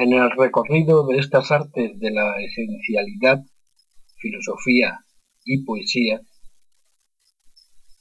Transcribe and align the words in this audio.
En 0.00 0.12
el 0.12 0.30
recorrido 0.30 1.04
de 1.08 1.18
estas 1.18 1.50
artes 1.50 1.98
de 1.98 2.12
la 2.12 2.40
esencialidad, 2.40 3.44
filosofía 4.18 5.00
y 5.44 5.64
poesía, 5.64 6.20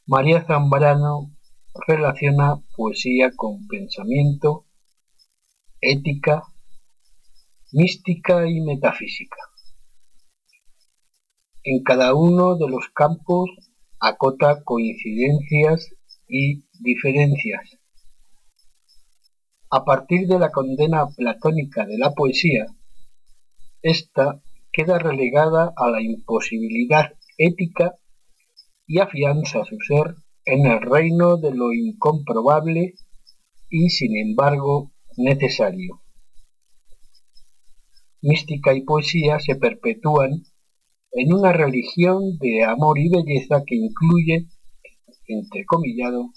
María 0.06 0.46
Zambrano 0.46 1.32
relaciona 1.88 2.62
poesía 2.76 3.32
con 3.36 3.66
pensamiento, 3.66 4.68
ética, 5.82 6.44
mística 7.72 8.48
y 8.48 8.62
metafísica. 8.62 9.40
En 11.64 11.82
cada 11.82 12.14
uno 12.14 12.58
de 12.58 12.70
los 12.70 12.90
campos 12.94 13.50
acota 14.00 14.64
coincidencias 14.64 15.90
y 16.28 16.64
diferencias 16.80 17.80
a 19.70 19.84
partir 19.84 20.28
de 20.28 20.40
la 20.40 20.52
condena 20.52 21.08
platónica 21.08 21.86
de 21.86 21.98
la 21.98 22.14
poesía, 22.14 22.66
ésta 23.82 24.42
queda 24.72 25.00
relegada 25.00 25.74
a 25.76 25.90
la 25.90 26.02
imposibilidad 26.02 27.14
ética 27.38 27.96
y 28.86 29.00
afianza 29.00 29.66
su 29.66 29.78
ser 29.80 30.16
en 30.46 30.66
el 30.66 30.82
reino 30.82 31.38
de 31.38 31.54
lo 31.54 31.74
incomprobable 31.74 32.94
y 33.70 33.90
sin 33.90 34.16
embargo 34.16 34.92
necesario. 35.18 36.02
Mística 38.22 38.74
y 38.74 38.82
poesía 38.82 39.40
se 39.40 39.56
perpetúan 39.56 40.44
en 41.12 41.34
una 41.34 41.52
religión 41.52 42.38
de 42.40 42.64
amor 42.64 42.98
y 43.00 43.10
belleza 43.10 43.64
que 43.66 43.76
incluye, 43.76 44.48
entrecomillado, 45.28 46.32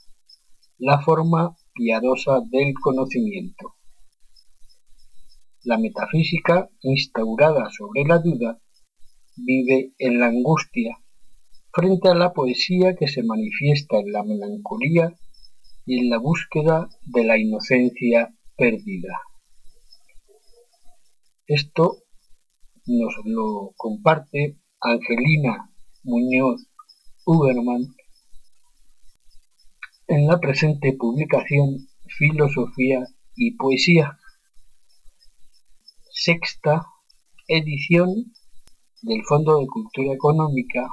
la 0.79 1.01
forma 1.03 1.57
piadosa 1.81 2.43
del 2.51 2.75
conocimiento. 2.75 3.77
La 5.65 5.79
metafísica, 5.79 6.69
instaurada 6.83 7.71
sobre 7.71 8.05
la 8.05 8.19
duda, 8.19 8.61
vive 9.35 9.95
en 9.99 10.21
la 10.21 10.27
angustia, 10.27 10.99
frente 11.73 12.11
a 12.11 12.15
la 12.15 12.35
poesía 12.35 12.95
que 12.97 13.09
se 13.09 13.23
manifiesta 13.23 13.99
en 13.99 14.13
la 14.13 14.23
melancolía 14.23 15.15
y 15.87 16.01
en 16.01 16.11
la 16.11 16.19
búsqueda 16.19 16.91
de 17.01 17.25
la 17.25 17.39
inocencia 17.39 18.29
perdida. 18.59 19.19
Esto 21.47 21.97
nos 22.85 23.15
lo 23.25 23.73
comparte 23.79 24.59
Angelina 24.83 25.73
Muñoz 26.03 26.61
Uberman 27.25 27.97
en 30.11 30.27
la 30.27 30.39
presente 30.41 30.93
publicación 30.95 31.89
Filosofía 32.19 33.07
y 33.37 33.57
Poesía, 33.57 34.19
sexta 36.11 36.85
edición 37.47 38.33
del 39.03 39.23
Fondo 39.29 39.61
de 39.61 39.69
Cultura 39.69 40.13
Económica 40.13 40.89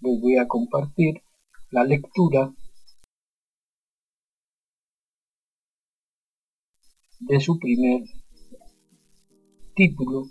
les 0.00 0.20
voy 0.20 0.36
a 0.36 0.46
compartir 0.46 1.20
la 1.70 1.82
lectura 1.82 2.54
de 7.18 7.40
su 7.40 7.58
primer 7.58 8.02
título, 9.74 10.30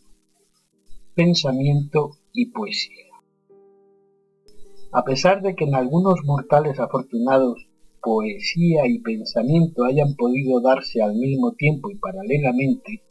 Pensamiento 1.13 2.11
y 2.31 2.51
Poesía. 2.51 3.03
A 4.93 5.03
pesar 5.03 5.41
de 5.41 5.55
que 5.55 5.65
en 5.65 5.75
algunos 5.75 6.23
mortales 6.23 6.79
afortunados 6.79 7.67
poesía 8.03 8.85
y 8.85 8.99
pensamiento 8.99 9.85
hayan 9.85 10.13
podido 10.15 10.59
darse 10.59 11.01
al 11.01 11.15
mismo 11.15 11.53
tiempo 11.53 11.89
y 11.89 11.95
paralelamente, 11.95 13.01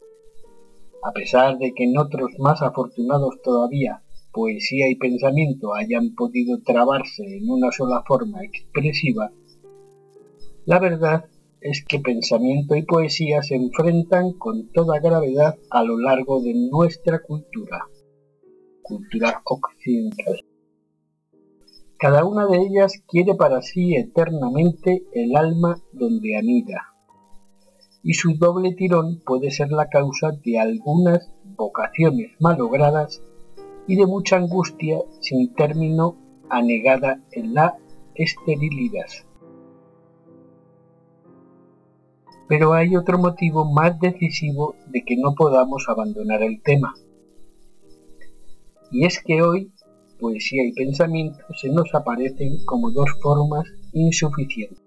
a 1.03 1.11
pesar 1.11 1.57
de 1.57 1.73
que 1.73 1.85
en 1.85 1.97
otros 1.97 2.29
más 2.37 2.61
afortunados 2.61 3.41
todavía 3.43 4.03
poesía 4.31 4.89
y 4.89 4.95
pensamiento 4.95 5.73
hayan 5.73 6.13
podido 6.13 6.61
trabarse 6.61 7.23
en 7.23 7.49
una 7.49 7.71
sola 7.71 8.03
forma 8.07 8.43
expresiva, 8.43 9.31
la 10.65 10.79
verdad 10.79 11.25
es 11.59 11.83
que 11.85 11.99
pensamiento 11.99 12.75
y 12.75 12.83
poesía 12.83 13.41
se 13.41 13.55
enfrentan 13.55 14.33
con 14.33 14.69
toda 14.73 14.99
gravedad 14.99 15.57
a 15.71 15.83
lo 15.83 15.97
largo 15.97 16.41
de 16.41 16.53
nuestra 16.53 17.19
cultura, 17.23 17.87
cultura 18.83 19.41
occidental. 19.45 20.52
Cada 22.03 22.25
una 22.25 22.47
de 22.47 22.57
ellas 22.57 23.01
quiere 23.07 23.33
para 23.33 23.61
sí 23.61 23.95
eternamente 23.95 25.05
el 25.13 25.37
alma 25.37 25.77
donde 25.93 26.35
anida, 26.35 26.93
y 28.03 28.15
su 28.15 28.35
doble 28.37 28.73
tirón 28.73 29.21
puede 29.25 29.51
ser 29.51 29.71
la 29.71 29.87
causa 29.87 30.31
de 30.43 30.59
algunas 30.59 31.31
vocaciones 31.55 32.31
malogradas 32.41 33.21
y 33.87 33.95
de 33.95 34.05
mucha 34.05 34.35
angustia 34.35 34.97
sin 35.21 35.53
término 35.53 36.17
anegada 36.49 37.23
en 37.31 37.53
la 37.53 37.77
esterilidad. 38.15 39.07
Pero 42.49 42.73
hay 42.73 42.97
otro 42.97 43.17
motivo 43.17 43.63
más 43.63 43.97
decisivo 44.01 44.75
de 44.87 45.05
que 45.05 45.15
no 45.15 45.35
podamos 45.35 45.87
abandonar 45.87 46.43
el 46.43 46.61
tema. 46.61 46.95
Y 48.91 49.05
es 49.05 49.23
que 49.23 49.41
hoy 49.41 49.71
poesía 50.23 50.65
y 50.65 50.71
pensamiento 50.71 51.43
se 51.53 51.67
nos 51.67 51.93
aparecen 51.93 52.63
como 52.63 52.91
dos 52.91 53.09
formas 53.21 53.65
insuficientes. 53.91 54.81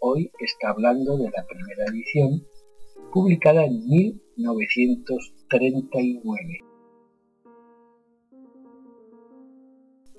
Hoy 0.00 0.30
está 0.38 0.70
hablando 0.70 1.18
de 1.18 1.24
la 1.24 1.44
primera 1.44 1.86
edición, 1.86 2.46
publicada 3.12 3.64
en 3.64 3.84
1939. 3.88 6.60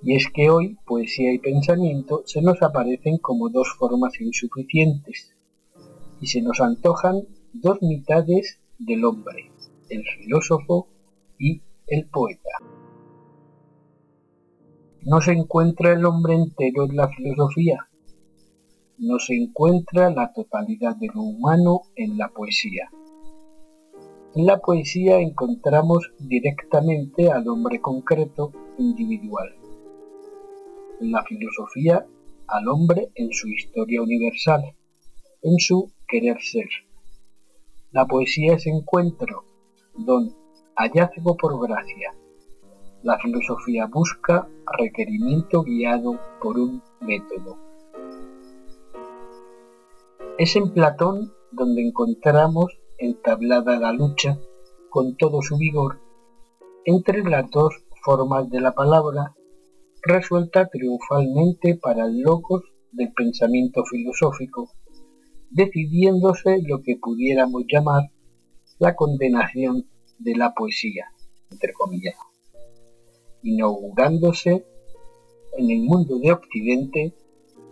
Y 0.04 0.16
es 0.18 0.28
que 0.34 0.50
hoy 0.50 0.78
poesía 0.86 1.32
y 1.32 1.40
pensamiento 1.40 2.24
se 2.26 2.42
nos 2.42 2.62
aparecen 2.62 3.18
como 3.18 3.48
dos 3.48 3.70
formas 3.80 4.20
insuficientes 4.20 5.34
y 6.20 6.28
se 6.28 6.42
nos 6.42 6.60
antojan 6.60 7.22
dos 7.54 7.82
mitades 7.82 8.60
del 8.78 9.06
hombre, 9.06 9.54
el 9.90 10.04
filósofo 10.18 10.90
y 11.40 11.62
el 11.88 12.10
poeta. 12.10 12.57
No 15.10 15.22
se 15.22 15.32
encuentra 15.32 15.94
el 15.94 16.04
hombre 16.06 16.34
entero 16.34 16.84
en 16.84 16.98
la 16.98 17.08
filosofía. 17.08 17.88
No 18.98 19.20
se 19.20 19.36
encuentra 19.36 20.10
la 20.10 20.34
totalidad 20.34 20.98
de 20.98 21.08
lo 21.08 21.22
humano 21.22 21.84
en 21.96 22.18
la 22.18 22.28
poesía. 22.28 22.90
En 24.36 24.46
la 24.46 24.58
poesía 24.58 25.20
encontramos 25.20 26.12
directamente 26.20 27.32
al 27.32 27.48
hombre 27.48 27.80
concreto 27.80 28.52
individual. 28.80 29.56
En 31.00 31.14
la 31.14 31.24
filosofía 31.24 32.06
al 32.50 32.68
hombre 32.68 33.08
en 33.16 33.32
su 33.32 33.48
historia 33.48 34.02
universal, 34.02 34.76
en 35.42 35.58
su 35.58 35.90
querer 36.06 36.42
ser. 36.42 36.68
La 37.92 38.06
poesía 38.06 38.56
es 38.56 38.68
encuentro, 38.68 39.46
don, 39.96 40.36
hallazgo 40.76 41.38
por 41.38 41.66
gracia. 41.66 42.14
La 43.08 43.18
filosofía 43.20 43.86
busca 43.86 44.50
requerimiento 44.78 45.64
guiado 45.64 46.20
por 46.42 46.60
un 46.60 46.84
método. 47.00 47.58
Es 50.38 50.58
en 50.58 50.74
Platón 50.74 51.32
donde 51.54 51.88
encontramos 51.88 52.78
entablada 52.98 53.80
la 53.80 53.94
lucha 53.94 54.38
con 54.90 55.16
todo 55.16 55.42
su 55.42 55.56
vigor 55.58 56.02
entre 56.84 57.24
las 57.24 57.50
dos 57.50 57.76
formas 58.04 58.50
de 58.50 58.60
la 58.60 58.74
palabra, 58.74 59.34
resuelta 60.02 60.68
triunfalmente 60.68 61.80
para 61.82 62.08
el 62.08 62.20
logos 62.20 62.64
del 62.92 63.14
pensamiento 63.14 63.86
filosófico, 63.86 64.70
decidiéndose 65.50 66.58
lo 66.68 66.82
que 66.84 66.98
pudiéramos 67.02 67.64
llamar 67.72 68.12
la 68.80 68.98
condenación 68.98 69.88
de 70.20 70.36
la 70.36 70.54
poesía, 70.54 71.06
entre 71.50 71.72
comillas, 71.72 72.16
inaugurándose 73.48 74.66
en 75.58 75.72
el 75.72 75.82
mundo 75.82 76.20
de 76.20 76.32
Occidente 76.32 77.14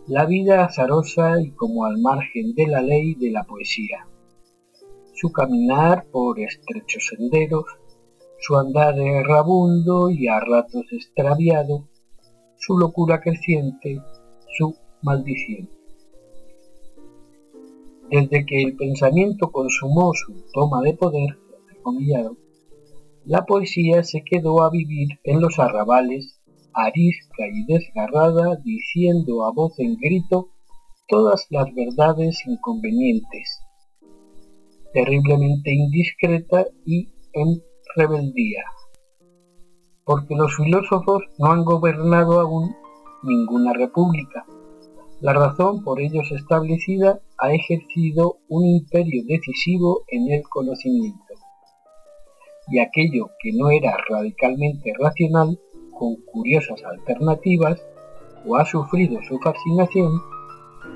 la 0.08 0.26
vida 0.26 0.66
azarosa 0.66 1.42
y 1.42 1.52
como 1.52 1.86
al 1.86 1.98
margen 2.00 2.54
de 2.56 2.68
la 2.68 2.82
ley 2.82 3.16
de 3.16 3.32
la 3.32 3.44
poesía 3.44 4.08
su 5.16 5.32
caminar 5.32 6.06
por 6.12 6.40
estrechos 6.40 7.08
senderos, 7.08 7.66
su 8.38 8.58
andar 8.58 9.00
errabundo 9.00 10.10
y 10.10 10.28
a 10.28 10.40
ratos 10.42 10.86
extraviado, 10.92 11.88
su 12.58 12.78
locura 12.78 13.22
creciente, 13.22 14.02
su 14.58 14.76
maldición. 15.02 15.70
Desde 18.10 18.46
que 18.46 18.62
el 18.62 18.76
pensamiento 18.76 19.52
consumó 19.52 20.12
su 20.14 20.46
toma 20.54 20.82
de 20.82 20.94
poder, 20.94 21.38
la 23.26 23.44
poesía 23.46 24.04
se 24.04 24.24
quedó 24.24 24.64
a 24.64 24.70
vivir 24.70 25.20
en 25.24 25.42
los 25.42 25.58
arrabales, 25.58 26.40
arisca 26.74 27.48
y 27.52 27.66
desgarrada, 27.66 28.56
diciendo 28.64 29.46
a 29.46 29.52
voz 29.52 29.80
en 29.80 29.96
grito 29.96 30.50
todas 31.08 31.48
las 31.50 31.74
verdades 31.74 32.40
inconvenientes, 32.46 33.62
terriblemente 34.94 35.74
indiscreta 35.74 36.66
y 36.86 37.10
en 37.34 37.64
rebeldía, 37.96 38.64
porque 40.04 40.36
los 40.36 40.56
filósofos 40.56 41.24
no 41.40 41.52
han 41.52 41.66
gobernado 41.66 42.40
aún 42.40 42.76
ninguna 43.24 43.74
república. 43.74 44.46
La 45.22 45.34
razón 45.34 45.84
por 45.84 46.00
ellos 46.00 46.32
establecida 46.32 47.20
ha 47.40 47.54
ejercido 47.54 48.38
un 48.50 48.66
imperio 48.66 49.24
decisivo 49.26 50.04
en 50.10 50.32
el 50.32 50.44
conocimiento, 50.44 51.25
y 52.68 52.80
aquello 52.80 53.30
que 53.40 53.52
no 53.54 53.70
era 53.70 53.98
radicalmente 54.10 54.94
racional, 55.00 55.60
con 55.92 56.16
curiosas 56.26 56.84
alternativas, 56.84 57.82
o 58.46 58.58
ha 58.58 58.66
sufrido 58.66 59.20
su 59.24 59.40
fascinación, 59.40 60.22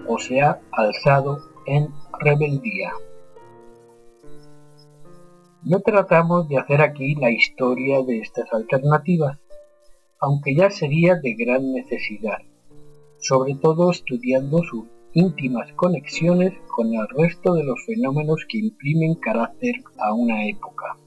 o 0.07 0.17
se 0.17 0.41
ha 0.41 0.59
alzado 0.71 1.39
en 1.65 1.89
rebeldía. 2.19 2.91
No 5.63 5.79
tratamos 5.81 6.47
de 6.47 6.57
hacer 6.57 6.81
aquí 6.81 7.15
la 7.15 7.31
historia 7.31 8.01
de 8.01 8.19
estas 8.19 8.51
alternativas, 8.53 9.37
aunque 10.19 10.55
ya 10.55 10.69
sería 10.69 11.15
de 11.15 11.33
gran 11.33 11.73
necesidad, 11.73 12.39
sobre 13.19 13.55
todo 13.55 13.91
estudiando 13.91 14.63
sus 14.63 14.85
íntimas 15.13 15.71
conexiones 15.73 16.53
con 16.67 16.93
el 16.93 17.07
resto 17.09 17.53
de 17.55 17.63
los 17.63 17.85
fenómenos 17.85 18.45
que 18.47 18.59
imprimen 18.59 19.15
carácter 19.15 19.75
a 19.97 20.13
una 20.13 20.45
época. 20.45 20.97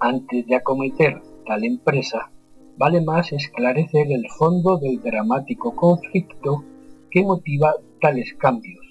Antes 0.00 0.46
de 0.46 0.56
acometer 0.56 1.22
tal 1.46 1.64
empresa, 1.64 2.30
vale 2.76 3.00
más 3.00 3.32
esclarecer 3.32 4.12
el 4.12 4.26
fondo 4.38 4.76
del 4.76 5.00
dramático 5.00 5.74
conflicto 5.74 6.64
que 7.10 7.22
motiva 7.22 7.72
tales 8.00 8.34
cambios. 8.34 8.84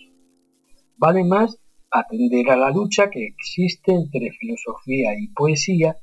Vale 0.97 1.23
más 1.23 1.59
atender 1.91 2.49
a 2.49 2.57
la 2.57 2.71
lucha 2.71 3.11
que 3.11 3.23
existe 3.23 3.93
entre 3.93 4.31
filosofía 4.31 5.11
y 5.19 5.27
poesía 5.27 5.95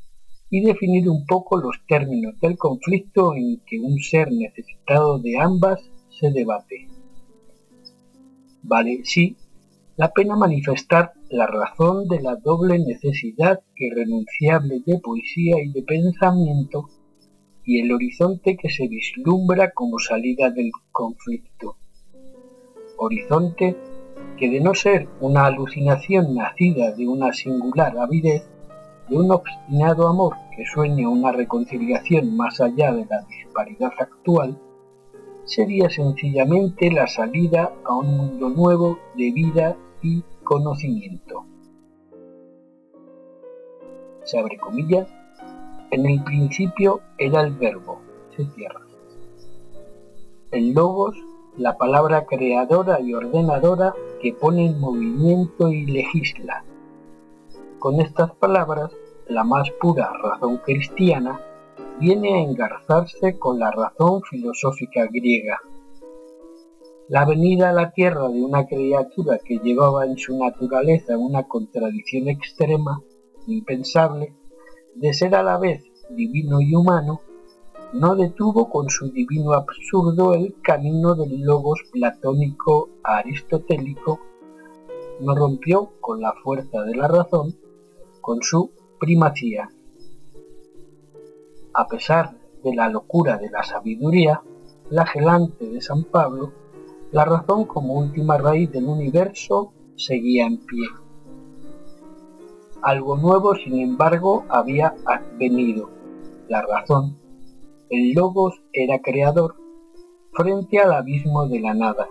y 0.51 0.61
definir 0.61 1.09
un 1.09 1.27
poco 1.27 1.59
los 1.59 1.85
términos 1.89 2.39
del 2.41 2.57
conflicto 2.57 3.35
en 3.35 3.61
que 3.67 3.81
un 3.81 3.99
ser 3.99 4.31
necesitado 4.31 5.19
de 5.19 5.37
ambas 5.41 5.81
se 6.11 6.31
debate. 6.31 6.89
Vale, 8.63 9.01
sí, 9.03 9.37
la 10.03 10.11
pena 10.11 10.35
manifestar 10.35 11.13
la 11.31 11.47
razón 11.47 12.09
de 12.09 12.21
la 12.21 12.35
doble 12.35 12.77
necesidad 12.77 13.61
irrenunciable 13.77 14.83
de 14.85 14.99
poesía 14.99 15.63
y 15.63 15.71
de 15.71 15.85
pensamiento 15.85 16.89
y 17.65 17.79
el 17.79 17.93
horizonte 17.93 18.57
que 18.57 18.69
se 18.69 18.89
vislumbra 18.89 19.71
como 19.71 20.01
salida 20.01 20.51
del 20.51 20.73
conflicto. 20.91 21.77
Horizonte 22.99 23.77
que 24.37 24.51
de 24.51 24.61
no 24.61 24.75
ser 24.75 25.09
una 25.21 25.47
alucinación 25.47 26.35
nacida 26.35 26.91
de 26.91 27.07
una 27.07 27.33
singular 27.33 27.97
avidez, 27.97 28.43
de 29.09 29.17
un 29.17 29.31
obstinado 29.31 30.09
amor 30.09 30.35
que 30.57 30.67
sueña 30.67 31.09
una 31.09 31.31
reconciliación 31.31 32.37
más 32.37 32.61
allá 32.61 32.93
de 32.93 33.07
la 33.09 33.25
disparidad 33.29 33.93
actual, 33.97 34.59
sería 35.45 35.89
sencillamente 35.91 36.91
la 36.91 37.07
salida 37.07 37.73
a 37.85 37.95
un 37.95 38.17
mundo 38.17 38.49
nuevo 38.49 38.99
de 39.15 39.31
vida 39.31 39.77
y 40.03 40.23
conocimiento. 40.45 41.47
Se 44.25 44.39
abre 44.39 44.59
comillas, 44.59 45.09
en 45.91 46.07
el 46.07 46.23
principio 46.23 47.01
era 47.19 47.41
el 47.41 47.53
verbo, 47.53 48.01
se 48.37 48.45
cierra. 48.47 48.81
El 50.51 50.73
logos 50.73 51.17
la 51.57 51.77
palabra 51.77 52.25
creadora 52.25 53.01
y 53.01 53.13
ordenadora 53.13 53.94
que 54.21 54.32
pone 54.32 54.67
en 54.67 54.81
movimiento 54.81 55.71
y 55.71 55.85
legisla. 55.85 56.65
Con 57.79 58.01
estas 58.01 58.32
palabras, 58.37 58.91
la 59.29 59.44
más 59.44 59.71
pura 59.73 60.11
razón 60.23 60.59
cristiana 60.59 61.41
viene 62.01 62.35
a 62.35 62.41
engarzarse 62.41 63.39
con 63.39 63.59
la 63.59 63.71
razón 63.71 64.23
filosófica 64.23 65.06
griega. 65.11 65.61
La 67.09 67.25
venida 67.25 67.71
a 67.71 67.73
la 67.73 67.91
tierra 67.91 68.29
de 68.29 68.43
una 68.43 68.67
criatura 68.67 69.39
que 69.44 69.59
llevaba 69.59 70.06
en 70.06 70.17
su 70.17 70.39
naturaleza 70.39 71.19
una 71.19 71.49
contradicción 71.49 72.29
extrema, 72.29 73.03
impensable, 73.49 74.35
de 74.94 75.13
ser 75.13 75.35
a 75.35 75.43
la 75.43 75.59
vez 75.59 75.82
divino 76.11 76.61
y 76.61 76.75
humano, 76.75 77.21
no 77.93 78.15
detuvo 78.15 78.71
con 78.71 78.89
su 78.89 79.11
divino 79.11 79.53
absurdo 79.53 80.35
el 80.35 80.55
camino 80.63 81.15
del 81.15 81.41
logos 81.41 81.81
platónico 81.91 82.89
aristotélico, 83.03 84.21
no 85.21 85.35
rompió 85.35 85.93
con 86.01 86.21
la 86.21 86.32
fuerza 86.32 86.82
de 86.82 86.94
la 86.94 87.09
razón, 87.09 87.55
con 88.21 88.43
su 88.43 88.71
primacía. 88.99 89.69
A 91.75 91.89
pesar 91.89 92.37
de 92.63 92.75
la 92.75 92.89
locura 92.89 93.39
de 93.39 93.51
la 93.51 93.65
sabiduría, 93.65 94.41
la 94.89 95.05
gelante 95.05 95.69
de 95.69 95.81
San 95.81 96.05
Pablo, 96.05 96.53
la 97.13 97.27
razón 97.27 97.67
como 97.67 97.99
última 97.99 98.39
raíz 98.39 98.73
del 98.73 98.87
universo 98.87 99.75
seguía 99.97 100.47
en 100.47 100.57
pie. 100.65 100.87
Algo 102.81 103.19
nuevo, 103.19 103.55
sin 103.55 103.79
embargo, 103.79 104.45
había 104.49 104.95
advenido, 105.05 105.91
la 106.49 106.63
razón, 106.63 107.19
el 107.91 108.13
logos 108.15 108.55
era 108.73 109.01
creador 109.01 109.57
frente 110.33 110.79
al 110.79 110.95
abismo 110.95 111.47
de 111.47 111.61
la 111.61 111.75
nada. 111.75 112.09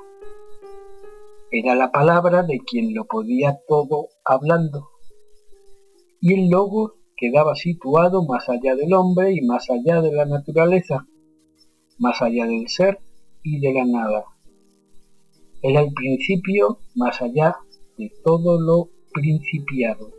Era 1.50 1.74
la 1.74 1.92
palabra 1.92 2.44
de 2.44 2.60
quien 2.60 2.94
lo 2.94 3.06
podía 3.06 3.60
todo 3.68 4.10
hablando. 4.24 4.90
Y 6.22 6.36
el 6.36 6.50
logos 6.50 6.94
quedaba 7.18 7.56
situado 7.56 8.24
más 8.24 8.48
allá 8.48 8.76
del 8.76 8.94
hombre 8.94 9.34
y 9.34 9.42
más 9.42 9.68
allá 9.72 10.02
de 10.02 10.12
la 10.12 10.26
naturaleza, 10.26 11.08
más 11.98 12.22
allá 12.22 12.46
del 12.46 12.70
ser 12.70 13.00
y 13.42 13.60
de 13.60 13.74
la 13.74 13.86
nada. 13.86 14.31
Era 15.62 15.82
el 15.82 15.94
principio 15.94 16.80
más 16.96 17.22
allá 17.22 17.56
de 17.98 18.12
todo 18.24 18.60
lo 18.60 18.90
principiado. 19.14 20.12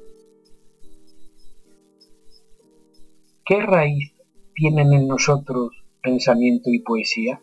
¿Qué 3.45 3.61
raíz 3.61 4.13
tienen 4.55 4.93
en 4.93 5.09
nosotros 5.09 5.71
pensamiento 6.03 6.71
y 6.71 6.79
poesía? 6.81 7.43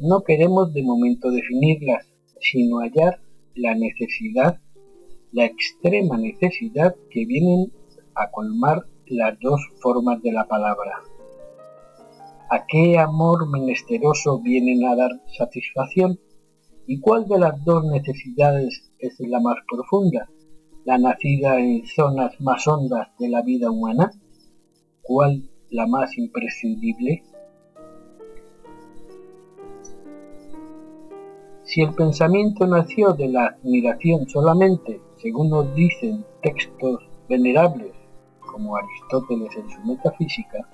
No 0.00 0.22
queremos 0.22 0.72
de 0.74 0.82
momento 0.82 1.30
definirlas, 1.30 2.06
sino 2.40 2.78
hallar 2.78 3.20
la 3.54 3.74
necesidad 3.74 4.60
la 5.34 5.46
extrema 5.46 6.16
necesidad 6.16 6.94
que 7.10 7.24
vienen 7.26 7.72
a 8.14 8.30
colmar 8.30 8.84
las 9.06 9.36
dos 9.40 9.60
formas 9.82 10.22
de 10.22 10.30
la 10.30 10.46
palabra. 10.46 11.02
¿A 12.54 12.66
qué 12.68 12.96
amor 12.98 13.48
menesteroso 13.50 14.38
vienen 14.38 14.84
a 14.84 14.94
dar 14.94 15.10
satisfacción? 15.36 16.20
¿Y 16.86 17.00
cuál 17.00 17.26
de 17.26 17.40
las 17.40 17.64
dos 17.64 17.84
necesidades 17.84 18.92
es 19.00 19.18
la 19.18 19.40
más 19.40 19.56
profunda? 19.68 20.28
¿La 20.84 20.96
nacida 20.96 21.58
en 21.58 21.84
zonas 21.84 22.40
más 22.40 22.64
hondas 22.68 23.08
de 23.18 23.28
la 23.28 23.42
vida 23.42 23.72
humana? 23.72 24.12
¿Cuál 25.02 25.42
la 25.70 25.88
más 25.88 26.16
imprescindible? 26.16 27.24
Si 31.64 31.82
el 31.82 31.92
pensamiento 31.92 32.68
nació 32.68 33.14
de 33.14 33.30
la 33.30 33.46
admiración 33.46 34.28
solamente, 34.28 35.00
según 35.16 35.50
nos 35.50 35.74
dicen 35.74 36.24
textos 36.40 37.02
venerables 37.28 37.90
como 38.38 38.76
Aristóteles 38.76 39.56
en 39.56 39.68
su 39.70 39.80
metafísica, 39.88 40.68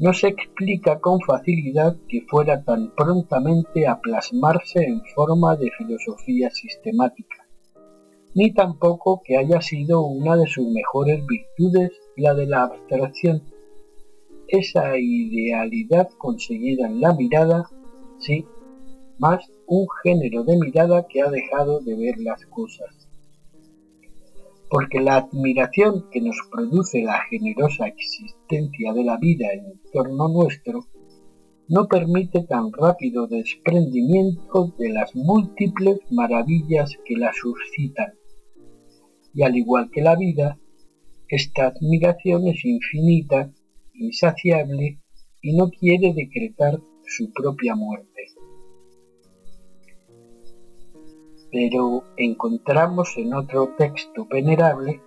no 0.00 0.14
se 0.14 0.28
explica 0.28 0.98
con 0.98 1.20
facilidad 1.20 1.94
que 2.08 2.22
fuera 2.22 2.64
tan 2.64 2.90
prontamente 2.94 3.86
a 3.86 4.00
plasmarse 4.00 4.82
en 4.82 5.02
forma 5.14 5.56
de 5.56 5.70
filosofía 5.76 6.50
sistemática, 6.50 7.46
ni 8.34 8.50
tampoco 8.54 9.20
que 9.22 9.36
haya 9.36 9.60
sido 9.60 10.00
una 10.00 10.38
de 10.38 10.46
sus 10.46 10.66
mejores 10.68 11.24
virtudes 11.26 11.90
la 12.16 12.32
de 12.34 12.46
la 12.46 12.62
abstracción. 12.62 13.42
Esa 14.48 14.96
idealidad 14.96 16.08
conseguida 16.16 16.86
en 16.86 17.02
la 17.02 17.12
mirada, 17.14 17.68
sí, 18.18 18.46
más 19.18 19.52
un 19.66 19.86
género 20.02 20.44
de 20.44 20.56
mirada 20.56 21.06
que 21.08 21.20
ha 21.20 21.30
dejado 21.30 21.80
de 21.80 21.94
ver 21.94 22.14
las 22.18 22.44
cosas 22.46 22.99
porque 24.70 25.00
la 25.00 25.16
admiración 25.16 26.08
que 26.12 26.20
nos 26.20 26.36
produce 26.48 27.02
la 27.02 27.20
generosa 27.28 27.88
existencia 27.88 28.92
de 28.92 29.02
la 29.02 29.16
vida 29.18 29.52
en 29.52 29.80
torno 29.92 30.28
nuestro 30.28 30.86
no 31.68 31.88
permite 31.88 32.44
tan 32.44 32.72
rápido 32.72 33.26
desprendimiento 33.26 34.72
de 34.78 34.90
las 34.90 35.14
múltiples 35.16 35.98
maravillas 36.10 36.96
que 37.04 37.16
la 37.16 37.32
suscitan. 37.32 38.14
Y 39.34 39.42
al 39.42 39.56
igual 39.56 39.90
que 39.92 40.02
la 40.02 40.16
vida, 40.16 40.58
esta 41.28 41.68
admiración 41.68 42.46
es 42.46 42.64
infinita, 42.64 43.52
insaciable 43.94 45.00
y 45.42 45.56
no 45.56 45.70
quiere 45.70 46.12
decretar 46.14 46.80
su 47.06 47.32
propia 47.32 47.74
muerte. 47.74 48.26
Pero 51.52 52.04
encontramos 52.16 53.16
en 53.16 53.34
otro 53.34 53.74
texto 53.76 54.26
venerable, 54.30 55.02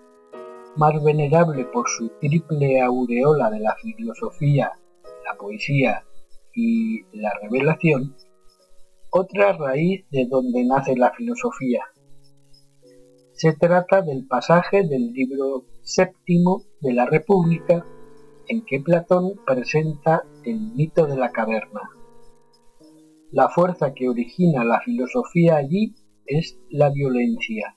más 0.75 1.01
venerable 1.03 1.65
por 1.65 1.87
su 1.87 2.09
triple 2.19 2.81
aureola 2.81 3.49
de 3.49 3.59
la 3.59 3.75
filosofía, 3.75 4.71
la 5.25 5.37
poesía 5.37 6.03
y 6.53 7.03
la 7.13 7.31
revelación, 7.41 8.15
otra 9.11 9.53
raíz 9.53 10.05
de 10.09 10.25
donde 10.29 10.65
nace 10.65 10.95
la 10.95 11.11
filosofía. 11.11 11.83
Se 13.33 13.53
trata 13.53 14.01
del 14.01 14.27
pasaje 14.27 14.83
del 14.83 15.13
libro 15.13 15.65
séptimo 15.81 16.63
de 16.81 16.93
la 16.93 17.05
República 17.05 17.85
en 18.47 18.65
que 18.65 18.79
Platón 18.79 19.33
presenta 19.45 20.23
el 20.43 20.59
mito 20.75 21.05
de 21.05 21.15
la 21.15 21.31
caverna. 21.31 21.81
La 23.31 23.49
fuerza 23.49 23.93
que 23.93 24.09
origina 24.09 24.63
la 24.63 24.81
filosofía 24.81 25.55
allí 25.55 25.95
es 26.25 26.57
la 26.69 26.89
violencia. 26.89 27.75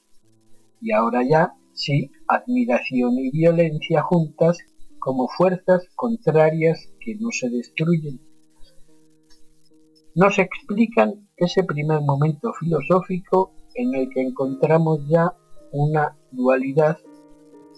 Y 0.81 0.93
ahora 0.93 1.23
ya, 1.29 1.55
sí, 1.73 2.11
admiración 2.29 3.19
y 3.19 3.31
violencia 3.31 4.03
juntas 4.03 4.59
como 4.99 5.29
fuerzas 5.29 5.89
contrarias 5.95 6.89
que 7.01 7.15
no 7.17 7.31
se 7.31 7.49
destruyen. 7.49 8.21
Nos 10.15 10.39
explican 10.39 11.29
ese 11.37 11.63
primer 11.65 12.01
momento 12.01 12.53
filosófico 12.59 13.53
en 13.75 13.95
el 13.95 14.09
que 14.09 14.23
encontramos 14.23 15.07
ya 15.09 15.33
una 15.73 16.17
dualidad 16.31 16.99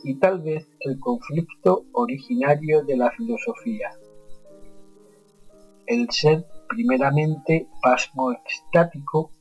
y 0.05 0.15
tal 0.15 0.41
vez 0.41 0.69
el 0.81 0.99
conflicto 1.01 1.85
originario 1.93 2.85
de 2.85 2.97
la 2.97 3.11
filosofía. 3.11 3.91
El 5.87 6.09
ser 6.11 6.47
primeramente 6.69 7.67
pasmo 7.83 8.33
extático 8.33 9.33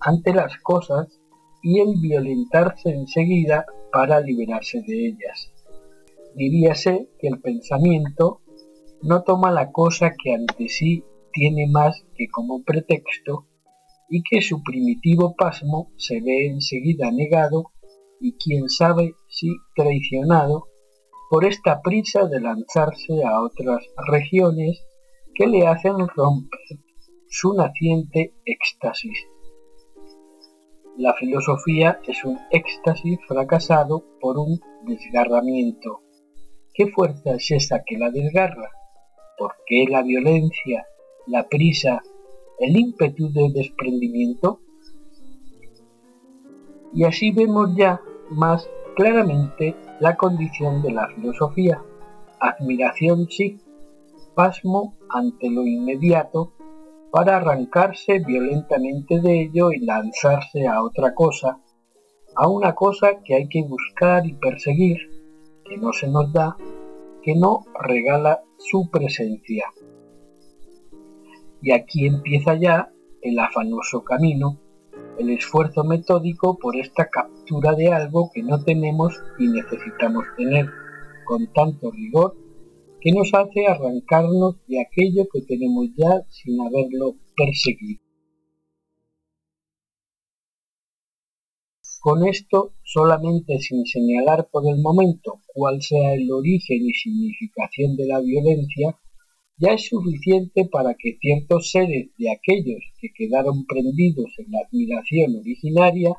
ante 0.00 0.32
las 0.32 0.56
cosas 0.58 1.20
y 1.62 1.80
el 1.80 2.00
violentarse 2.00 2.90
enseguida 2.90 3.66
para 3.92 4.20
liberarse 4.20 4.82
de 4.86 5.08
ellas. 5.08 5.52
Diríase 6.34 7.08
que 7.18 7.28
el 7.28 7.40
pensamiento 7.40 8.40
no 9.02 9.22
toma 9.22 9.50
la 9.50 9.70
cosa 9.72 10.12
que 10.22 10.34
ante 10.34 10.68
sí 10.68 11.04
tiene 11.32 11.66
más 11.66 12.04
que 12.16 12.28
como 12.28 12.62
pretexto 12.62 13.46
y 14.08 14.22
que 14.22 14.40
su 14.40 14.62
primitivo 14.62 15.34
pasmo 15.36 15.90
se 15.96 16.20
ve 16.20 16.46
enseguida 16.46 17.10
negado 17.10 17.70
y 18.20 18.34
quién 18.36 18.68
sabe 18.68 19.12
si 19.28 19.48
traicionado 19.74 20.68
por 21.30 21.44
esta 21.44 21.82
prisa 21.82 22.26
de 22.26 22.40
lanzarse 22.40 23.22
a 23.24 23.42
otras 23.42 23.84
regiones 24.06 24.82
que 25.34 25.46
le 25.46 25.66
hacen 25.66 25.96
romper 26.16 26.60
su 27.28 27.52
naciente 27.54 28.32
éxtasis. 28.44 29.18
La 30.98 31.14
filosofía 31.14 32.00
es 32.08 32.24
un 32.24 32.40
éxtasis 32.50 33.20
fracasado 33.28 34.04
por 34.20 34.36
un 34.36 34.58
desgarramiento. 34.84 36.00
¿Qué 36.74 36.88
fuerza 36.88 37.36
es 37.36 37.52
esa 37.52 37.84
que 37.86 37.96
la 37.96 38.10
desgarra? 38.10 38.68
¿Por 39.38 39.52
qué 39.64 39.84
la 39.88 40.02
violencia, 40.02 40.88
la 41.28 41.48
prisa, 41.48 42.02
el 42.58 42.76
ímpetu 42.76 43.32
de 43.32 43.48
desprendimiento? 43.54 44.58
Y 46.92 47.04
así 47.04 47.30
vemos 47.30 47.76
ya 47.76 48.00
más 48.30 48.68
claramente 48.96 49.76
la 50.00 50.16
condición 50.16 50.82
de 50.82 50.90
la 50.90 51.06
filosofía. 51.14 51.80
Admiración 52.40 53.28
sí, 53.30 53.60
pasmo 54.34 54.96
ante 55.10 55.48
lo 55.48 55.64
inmediato 55.64 56.54
para 57.10 57.36
arrancarse 57.36 58.18
violentamente 58.18 59.20
de 59.20 59.42
ello 59.42 59.72
y 59.72 59.80
lanzarse 59.80 60.66
a 60.66 60.82
otra 60.82 61.14
cosa, 61.14 61.60
a 62.36 62.48
una 62.48 62.74
cosa 62.74 63.22
que 63.24 63.34
hay 63.34 63.48
que 63.48 63.62
buscar 63.62 64.26
y 64.26 64.34
perseguir, 64.34 64.98
que 65.64 65.76
no 65.78 65.92
se 65.92 66.08
nos 66.08 66.32
da, 66.32 66.56
que 67.22 67.34
no 67.34 67.64
regala 67.80 68.42
su 68.58 68.90
presencia. 68.90 69.64
Y 71.60 71.72
aquí 71.72 72.06
empieza 72.06 72.54
ya 72.54 72.92
el 73.22 73.38
afanoso 73.38 74.04
camino, 74.04 74.58
el 75.18 75.30
esfuerzo 75.30 75.84
metódico 75.84 76.58
por 76.58 76.76
esta 76.76 77.08
captura 77.08 77.72
de 77.72 77.92
algo 77.92 78.30
que 78.32 78.42
no 78.42 78.62
tenemos 78.62 79.20
y 79.38 79.48
necesitamos 79.48 80.24
tener, 80.36 80.70
con 81.24 81.52
tanto 81.52 81.90
rigor 81.90 82.36
que 83.00 83.12
nos 83.12 83.32
hace 83.32 83.66
arrancarnos 83.66 84.56
de 84.66 84.80
aquello 84.80 85.28
que 85.32 85.42
tenemos 85.42 85.86
ya 85.96 86.22
sin 86.30 86.60
haberlo 86.60 87.16
perseguido. 87.36 88.00
Con 92.00 92.26
esto, 92.26 92.72
solamente 92.84 93.58
sin 93.60 93.84
señalar 93.84 94.48
por 94.50 94.68
el 94.68 94.80
momento 94.80 95.42
cuál 95.46 95.82
sea 95.82 96.14
el 96.14 96.30
origen 96.30 96.86
y 96.86 96.92
significación 96.94 97.96
de 97.96 98.06
la 98.06 98.20
violencia, 98.20 98.96
ya 99.56 99.72
es 99.72 99.88
suficiente 99.88 100.68
para 100.70 100.94
que 100.94 101.18
ciertos 101.20 101.70
seres 101.70 102.10
de 102.16 102.30
aquellos 102.30 102.82
que 103.00 103.08
quedaron 103.12 103.66
prendidos 103.66 104.32
en 104.38 104.52
la 104.52 104.60
admiración 104.60 105.36
originaria, 105.36 106.14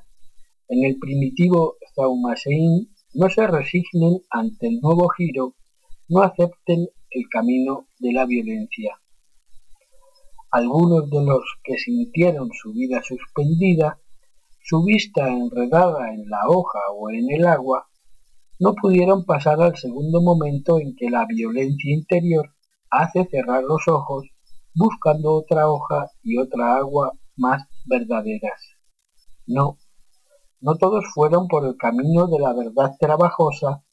en 0.67 0.83
el 0.83 0.99
primitivo 0.99 1.77
Zaumasein, 1.95 2.89
no 3.13 3.29
se 3.29 3.47
resignen 3.47 4.21
ante 4.29 4.67
el 4.67 4.79
nuevo 4.81 5.07
giro 5.09 5.55
no 6.09 6.23
acepten 6.23 6.89
el 7.11 7.29
camino 7.29 7.87
de 7.99 8.13
la 8.13 8.25
violencia. 8.25 8.99
Algunos 10.51 11.09
de 11.09 11.23
los 11.23 11.43
que 11.63 11.77
sintieron 11.77 12.49
su 12.51 12.73
vida 12.73 13.01
suspendida, 13.03 13.99
su 14.63 14.83
vista 14.83 15.27
enredada 15.27 16.11
en 16.11 16.27
la 16.27 16.47
hoja 16.47 16.79
o 16.95 17.11
en 17.11 17.31
el 17.31 17.45
agua, 17.45 17.87
no 18.59 18.73
pudieron 18.73 19.23
pasar 19.25 19.61
al 19.61 19.77
segundo 19.77 20.21
momento 20.21 20.79
en 20.79 20.95
que 20.95 21.09
la 21.09 21.25
violencia 21.27 21.93
interior 21.93 22.53
hace 22.89 23.25
cerrar 23.25 23.63
los 23.63 23.87
ojos 23.87 24.27
buscando 24.73 25.35
otra 25.35 25.69
hoja 25.69 26.07
y 26.23 26.37
otra 26.37 26.77
agua 26.77 27.13
más 27.37 27.63
verdaderas. 27.85 28.61
No, 29.45 29.77
no 30.59 30.75
todos 30.75 31.05
fueron 31.13 31.47
por 31.47 31.65
el 31.67 31.77
camino 31.77 32.27
de 32.27 32.39
la 32.39 32.53
verdad 32.53 32.95
trabajosa 32.99 33.83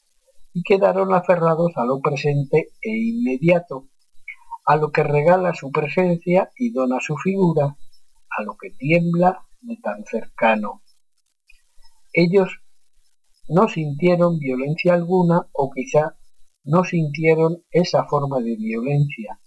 y 0.53 0.63
quedaron 0.63 1.13
aferrados 1.13 1.71
a 1.75 1.85
lo 1.85 1.99
presente 1.99 2.69
e 2.81 2.89
inmediato, 2.89 3.87
a 4.65 4.75
lo 4.75 4.91
que 4.91 5.03
regala 5.03 5.53
su 5.53 5.71
presencia 5.71 6.51
y 6.57 6.71
dona 6.71 6.99
su 6.99 7.15
figura, 7.17 7.77
a 8.37 8.43
lo 8.43 8.57
que 8.57 8.71
tiembla 8.71 9.45
de 9.61 9.77
tan 9.77 10.03
cercano. 10.05 10.81
Ellos 12.13 12.49
no 13.49 13.67
sintieron 13.67 14.39
violencia 14.39 14.93
alguna 14.93 15.47
o 15.53 15.71
quizá 15.71 16.17
no 16.63 16.83
sintieron 16.83 17.63
esa 17.71 18.05
forma 18.05 18.39
de 18.39 18.55
violencia. 18.57 19.39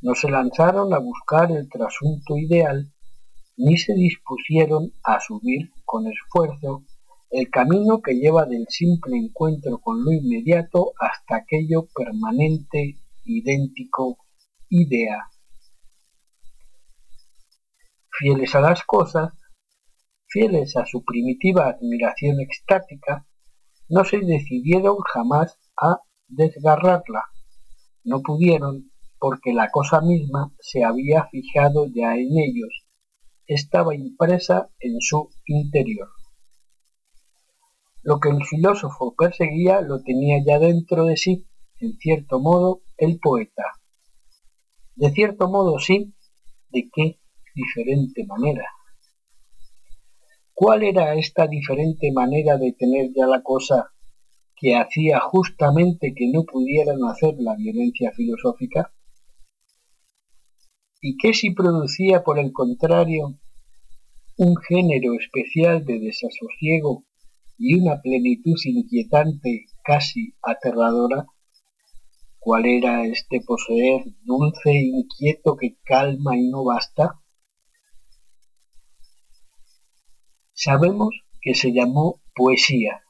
No 0.00 0.14
se 0.14 0.28
lanzaron 0.28 0.92
a 0.92 0.98
buscar 0.98 1.52
el 1.52 1.68
trasunto 1.68 2.36
ideal 2.36 2.92
ni 3.56 3.76
se 3.76 3.94
dispusieron 3.94 4.92
a 5.04 5.20
subir 5.20 5.70
con 5.84 6.06
esfuerzo 6.06 6.84
el 7.32 7.48
camino 7.48 8.02
que 8.02 8.12
lleva 8.12 8.44
del 8.44 8.66
simple 8.68 9.16
encuentro 9.16 9.78
con 9.78 10.04
lo 10.04 10.12
inmediato 10.12 10.92
hasta 11.00 11.36
aquello 11.36 11.88
permanente, 11.94 12.98
idéntico, 13.24 14.18
idea. 14.68 15.30
Fieles 18.10 18.54
a 18.54 18.60
las 18.60 18.84
cosas, 18.84 19.32
fieles 20.26 20.76
a 20.76 20.84
su 20.84 21.02
primitiva 21.04 21.68
admiración 21.68 22.38
extática, 22.38 23.26
no 23.88 24.04
se 24.04 24.18
decidieron 24.18 24.98
jamás 25.14 25.58
a 25.80 26.00
desgarrarla. 26.28 27.22
No 28.04 28.20
pudieron 28.20 28.92
porque 29.18 29.54
la 29.54 29.70
cosa 29.70 30.02
misma 30.02 30.52
se 30.60 30.84
había 30.84 31.28
fijado 31.30 31.86
ya 31.86 32.14
en 32.14 32.28
ellos, 32.36 32.84
estaba 33.46 33.94
impresa 33.94 34.68
en 34.80 35.00
su 35.00 35.30
interior. 35.46 36.08
Lo 38.02 38.18
que 38.18 38.30
el 38.30 38.44
filósofo 38.44 39.14
perseguía 39.16 39.80
lo 39.80 40.02
tenía 40.02 40.42
ya 40.44 40.58
dentro 40.58 41.04
de 41.04 41.16
sí, 41.16 41.46
en 41.80 41.96
cierto 41.98 42.40
modo, 42.40 42.82
el 42.96 43.18
poeta. 43.20 43.64
De 44.96 45.10
cierto 45.10 45.48
modo 45.48 45.78
sí, 45.78 46.12
¿de 46.70 46.90
qué 46.92 47.20
diferente 47.54 48.24
manera? 48.26 48.66
¿Cuál 50.52 50.82
era 50.82 51.14
esta 51.14 51.46
diferente 51.46 52.12
manera 52.12 52.58
de 52.58 52.72
tener 52.72 53.10
ya 53.16 53.26
la 53.26 53.42
cosa 53.42 53.92
que 54.56 54.76
hacía 54.76 55.20
justamente 55.20 56.12
que 56.14 56.28
no 56.32 56.44
pudieran 56.44 56.98
hacer 57.04 57.34
la 57.38 57.56
violencia 57.56 58.12
filosófica? 58.12 58.92
¿Y 61.00 61.16
qué 61.16 61.34
si 61.34 61.52
producía, 61.52 62.22
por 62.22 62.38
el 62.38 62.52
contrario, 62.52 63.38
un 64.36 64.56
género 64.56 65.14
especial 65.14 65.84
de 65.84 65.98
desasosiego 65.98 67.04
y 67.58 67.78
una 67.80 68.00
plenitud 68.00 68.56
inquietante, 68.64 69.66
casi 69.82 70.34
aterradora? 70.42 71.26
¿Cuál 72.38 72.66
era 72.66 73.06
este 73.06 73.40
poseer 73.40 74.04
dulce 74.22 74.70
e 74.70 74.84
inquieto 74.84 75.56
que 75.56 75.78
calma 75.84 76.36
y 76.36 76.48
no 76.48 76.64
basta? 76.64 77.20
Sabemos 80.52 81.14
que 81.40 81.54
se 81.54 81.72
llamó 81.72 82.20
poesía, 82.34 83.02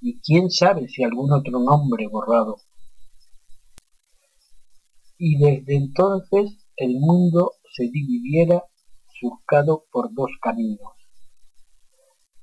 y 0.00 0.20
quién 0.20 0.50
sabe 0.50 0.88
si 0.88 1.02
algún 1.02 1.32
otro 1.32 1.58
nombre 1.58 2.06
borrado. 2.06 2.56
Y 5.18 5.38
desde 5.38 5.76
entonces 5.76 6.64
el 6.76 6.94
mundo 7.00 7.52
se 7.74 7.88
dividiera 7.90 8.62
surcado 9.18 9.86
por 9.90 10.12
dos 10.14 10.30
caminos. 10.40 10.95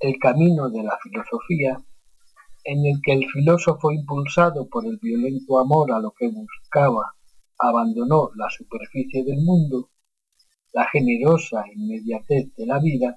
El 0.03 0.19
camino 0.19 0.69
de 0.69 0.83
la 0.83 0.97
filosofía, 1.01 1.81
en 2.65 2.85
el 2.85 3.01
que 3.01 3.13
el 3.13 3.25
filósofo 3.31 3.89
impulsado 3.89 4.67
por 4.67 4.85
el 4.85 4.97
violento 5.01 5.59
amor 5.59 5.93
a 5.93 5.99
lo 6.01 6.11
que 6.11 6.27
buscaba 6.27 7.15
abandonó 7.57 8.31
la 8.35 8.49
superficie 8.49 9.23
del 9.23 9.37
mundo, 9.37 9.91
la 10.73 10.89
generosa 10.89 11.63
inmediatez 11.73 12.53
de 12.53 12.65
la 12.65 12.79
vida, 12.79 13.15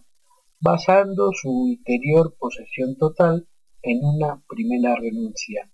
basando 0.60 1.32
su 1.32 1.66
interior 1.66 2.36
posesión 2.38 2.96
total 2.96 3.48
en 3.82 4.04
una 4.04 4.40
primera 4.48 4.94
renuncia. 4.94 5.68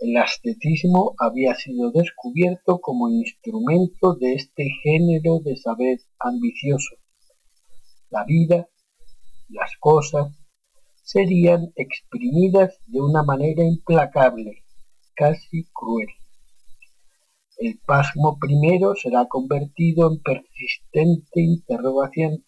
El 0.00 0.16
ascetismo 0.16 1.14
había 1.20 1.54
sido 1.54 1.92
descubierto 1.92 2.80
como 2.80 3.10
instrumento 3.10 4.16
de 4.16 4.32
este 4.32 4.68
género 4.82 5.38
de 5.38 5.56
saber 5.56 6.00
ambicioso. 6.18 6.96
La 8.10 8.24
vida, 8.24 8.68
las 9.54 9.72
cosas, 9.80 10.32
serían 11.02 11.72
exprimidas 11.76 12.78
de 12.86 13.00
una 13.00 13.22
manera 13.22 13.64
implacable, 13.64 14.64
casi 15.14 15.64
cruel. 15.72 16.08
El 17.56 17.78
pasmo 17.86 18.36
primero 18.38 18.94
será 18.94 19.26
convertido 19.26 20.12
en 20.12 20.20
persistente 20.20 21.40
interrogación 21.40 22.44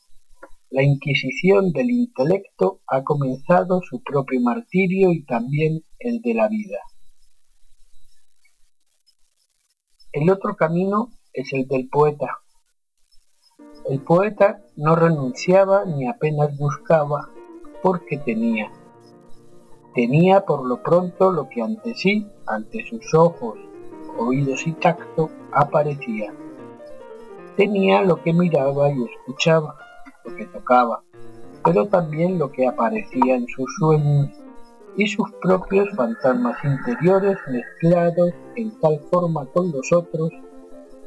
la 0.70 0.82
Inquisición 0.82 1.70
del 1.72 1.90
intelecto 1.90 2.80
ha 2.88 3.04
comenzado 3.04 3.82
su 3.82 4.02
propio 4.02 4.40
martirio 4.40 5.12
y 5.12 5.24
también 5.24 5.84
el 6.00 6.20
de 6.20 6.34
la 6.34 6.48
vida. 6.48 6.78
El 10.12 10.28
otro 10.28 10.56
camino 10.56 11.12
es 11.32 11.52
el 11.52 11.68
del 11.68 11.88
poeta. 11.88 12.40
El 13.88 14.00
poeta 14.00 14.58
no 14.74 14.96
renunciaba 14.96 15.84
ni 15.84 16.08
apenas 16.08 16.58
buscaba 16.58 17.28
porque 17.82 18.18
tenía. 18.18 18.72
Tenía 19.94 20.40
por 20.40 20.66
lo 20.66 20.82
pronto 20.82 21.30
lo 21.30 21.48
que 21.48 21.62
ante 21.62 21.94
sí, 21.94 22.26
ante 22.46 22.84
sus 22.84 23.14
ojos, 23.14 23.56
oídos 24.18 24.66
y 24.66 24.72
tacto, 24.72 25.30
aparecía. 25.52 26.34
Tenía 27.56 28.02
lo 28.02 28.20
que 28.22 28.32
miraba 28.32 28.90
y 28.90 29.04
escuchaba 29.04 29.76
que 30.36 30.46
tocaba, 30.46 31.04
pero 31.64 31.86
también 31.86 32.40
lo 32.40 32.50
que 32.50 32.66
aparecía 32.66 33.36
en 33.36 33.46
sus 33.46 33.72
sueños 33.78 34.30
y 34.96 35.06
sus 35.06 35.30
propios 35.40 35.88
fantasmas 35.94 36.56
interiores 36.64 37.38
mezclados 37.48 38.32
en 38.56 38.80
tal 38.80 38.98
forma 39.12 39.46
con 39.46 39.70
los 39.70 39.92
otros, 39.92 40.30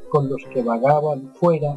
con 0.08 0.30
los 0.30 0.42
que 0.52 0.62
vagaban 0.62 1.34
fuera, 1.34 1.76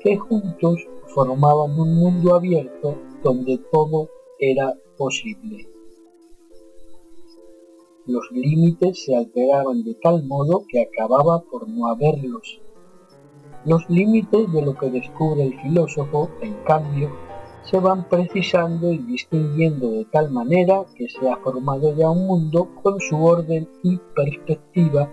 que 0.00 0.16
juntos 0.16 0.86
formaban 1.14 1.78
un 1.78 1.94
mundo 1.94 2.34
abierto 2.34 2.96
donde 3.22 3.58
todo 3.70 4.08
era 4.38 4.74
posible. 4.96 5.68
Los 8.06 8.30
límites 8.32 9.04
se 9.04 9.16
alteraban 9.16 9.84
de 9.84 9.94
tal 9.94 10.24
modo 10.24 10.64
que 10.68 10.80
acababa 10.82 11.42
por 11.42 11.68
no 11.68 11.86
haberlos 11.86 12.60
los 13.66 13.88
límites 13.90 14.50
de 14.52 14.62
lo 14.62 14.74
que 14.74 14.90
descubre 14.90 15.42
el 15.44 15.60
filósofo, 15.60 16.30
en 16.40 16.54
cambio, 16.64 17.10
se 17.62 17.78
van 17.78 18.08
precisando 18.08 18.90
y 18.90 18.98
distinguiendo 18.98 19.90
de 19.90 20.06
tal 20.06 20.30
manera 20.30 20.86
que 20.94 21.08
se 21.10 21.28
ha 21.28 21.36
formado 21.36 21.94
ya 21.94 22.08
un 22.08 22.26
mundo 22.26 22.70
con 22.82 22.98
su 23.00 23.22
orden 23.22 23.68
y 23.82 23.98
perspectiva, 24.16 25.10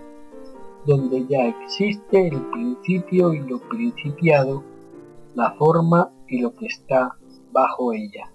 donde 0.86 1.26
ya 1.28 1.46
existe 1.46 2.28
el 2.28 2.40
principio 2.50 3.34
y 3.34 3.40
lo 3.40 3.58
principiado, 3.68 4.62
la 5.38 5.52
forma 5.52 6.10
y 6.26 6.40
lo 6.40 6.52
que 6.54 6.66
está 6.66 7.16
bajo 7.52 7.92
ella. 7.92 8.30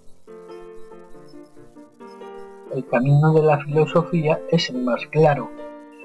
El 2.74 2.86
camino 2.88 3.34
de 3.34 3.44
la 3.44 3.60
filosofía 3.60 4.42
es 4.50 4.70
el 4.70 4.84
más 4.84 5.06
claro, 5.12 5.52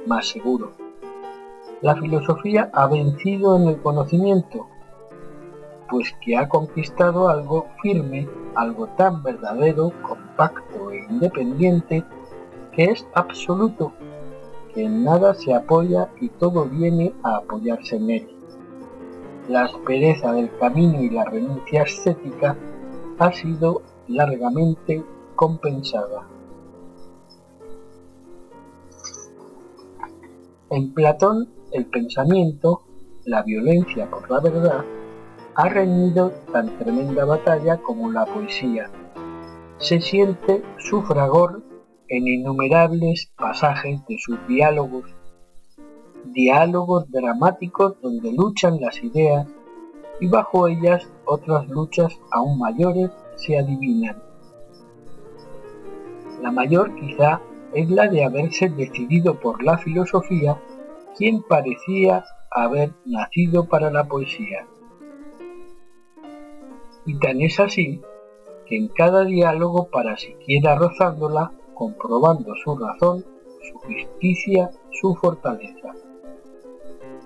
más 0.07 0.29
seguro 0.29 0.73
la 1.81 1.95
filosofía 1.95 2.71
ha 2.73 2.89
vencido 2.89 3.57
en 3.57 3.69
el 3.69 3.81
conocimiento, 3.81 4.67
pues 5.89 6.13
que 6.21 6.37
ha 6.37 6.49
conquistado 6.49 7.29
algo 7.29 7.67
firme, 7.83 8.29
algo 8.55 8.89
tan 8.97 9.23
verdadero, 9.23 9.93
compacto 10.03 10.91
e 10.91 11.07
independiente, 11.09 12.05
que 12.73 12.85
es 12.85 13.07
absoluto, 13.15 13.93
que 14.75 14.85
en 14.85 15.05
nada 15.05 15.35
se 15.35 15.55
apoya 15.55 16.09
y 16.21 16.29
todo 16.31 16.65
viene 16.65 17.15
a 17.23 17.37
apoyarse 17.37 17.97
en 17.97 18.11
él. 18.11 18.38
La 19.49 19.65
aspereza 19.65 20.33
del 20.33 20.51
camino 20.59 21.01
y 21.01 21.09
la 21.09 21.25
renuncia 21.25 21.83
estética 21.83 22.55
ha 23.19 23.33
sido 23.33 23.81
largamente 24.07 25.03
compensada. 25.35 26.27
En 30.71 30.93
Platón 30.93 31.49
el 31.73 31.87
pensamiento, 31.87 32.83
la 33.25 33.43
violencia 33.43 34.11
por 34.11 34.31
la 34.31 34.41
verdad, 34.41 34.85
ha 35.55 35.69
reñido 35.69 36.31
tan 36.53 36.79
tremenda 36.79 37.25
batalla 37.25 37.79
como 37.79 38.13
la 38.13 38.27
poesía. 38.27 38.91
Se 39.79 40.01
siente 40.01 40.63
su 40.79 41.03
fragor 41.03 41.63
en 42.09 42.29
innumerables 42.29 43.33
pasajes 43.37 44.07
de 44.07 44.19
sus 44.19 44.39
diálogos, 44.47 45.05
diálogos 46.33 47.11
dramáticos 47.11 48.01
donde 48.01 48.33
luchan 48.33 48.81
las 48.81 49.03
ideas 49.03 49.47
y 50.21 50.27
bajo 50.27 50.69
ellas 50.69 51.09
otras 51.25 51.69
luchas 51.69 52.19
aún 52.31 52.59
mayores 52.59 53.11
se 53.37 53.59
adivinan. 53.59 54.17
La 56.43 56.53
mayor 56.53 56.95
quizá 56.95 57.41
es 57.75 57.91
la 57.91 58.09
de 58.09 58.25
haberse 58.25 58.69
decidido 58.69 59.39
por 59.41 59.63
la 59.63 59.79
filosofía 59.79 60.59
quien 61.17 61.43
parecía 61.43 62.25
haber 62.51 62.93
nacido 63.05 63.69
para 63.69 63.91
la 63.91 64.05
poesía. 64.05 64.67
Y 67.05 67.19
tan 67.19 67.41
es 67.41 67.59
así 67.59 68.01
que 68.67 68.77
en 68.77 68.89
cada 68.89 69.25
diálogo 69.25 69.89
para 69.91 70.17
siquiera 70.17 70.77
rozándola, 70.77 71.51
comprobando 71.75 72.55
su 72.63 72.77
razón, 72.77 73.25
su 73.63 73.79
justicia, 73.79 74.71
su 74.93 75.15
fortaleza. 75.15 75.95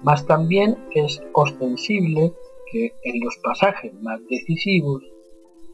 Mas 0.02 0.26
también 0.26 0.76
es 0.94 1.22
ostensible 1.32 2.32
que 2.70 2.92
en 3.04 3.20
los 3.20 3.36
pasajes 3.42 3.92
más 4.02 4.20
decisivos, 4.28 5.02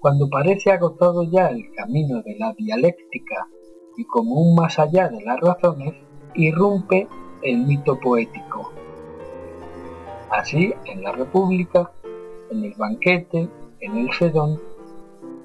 cuando 0.01 0.29
parece 0.29 0.71
agotado 0.71 1.25
ya 1.25 1.49
el 1.49 1.73
camino 1.75 2.23
de 2.23 2.37
la 2.39 2.53
dialéctica 2.53 3.49
y 3.97 4.05
como 4.05 4.37
un 4.41 4.55
más 4.55 4.79
allá 4.79 5.09
de 5.09 5.23
las 5.23 5.41
razones, 5.41 5.95
irrumpe 6.35 7.09
el 7.43 7.59
mito 7.59 7.99
poético. 7.99 8.73
Así, 10.31 10.75
en 10.85 11.03
la 11.03 11.13
República, 11.13 11.91
en 12.51 12.65
el 12.65 12.75
banquete, 12.75 13.49
en 13.81 13.97
el 13.97 14.13
sedón, 14.13 14.61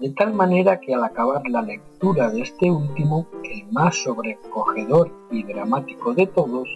de 0.02 0.10
tal 0.10 0.34
manera 0.34 0.80
que 0.82 0.94
al 0.94 1.04
acabar 1.04 1.48
la 1.48 1.62
lectura 1.62 2.30
de 2.30 2.42
este 2.42 2.70
último, 2.70 3.28
el 3.44 3.72
más 3.72 3.96
sobrecogedor 4.04 5.12
y 5.32 5.44
dramático 5.44 6.14
de 6.14 6.28
todos, 6.28 6.68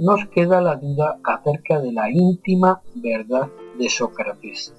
nos 0.00 0.26
queda 0.28 0.62
la 0.62 0.76
duda 0.76 1.18
acerca 1.22 1.78
de 1.78 1.92
la 1.92 2.10
íntima 2.10 2.80
verdad 2.94 3.50
de 3.78 3.90
Sócrates. 3.90 4.74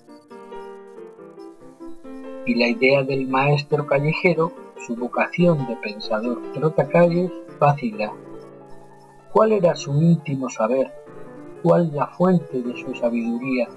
Y 2.48 2.56
la 2.56 2.68
idea 2.68 3.04
del 3.04 3.28
maestro 3.28 3.86
callejero, 3.86 4.52
su 4.84 4.96
vocación 4.96 5.68
de 5.68 5.76
pensador 5.76 6.42
trotacalles, 6.54 7.32
vacila. 7.60 8.12
¿Cuál 9.32 9.52
era 9.52 9.76
su 9.76 9.94
íntimo 10.02 10.50
saber? 10.50 10.92
¿Cuál 11.62 11.92
la 11.94 12.08
fuente 12.08 12.60
de 12.60 12.76
su 12.76 12.96
sabiduría? 12.96 13.68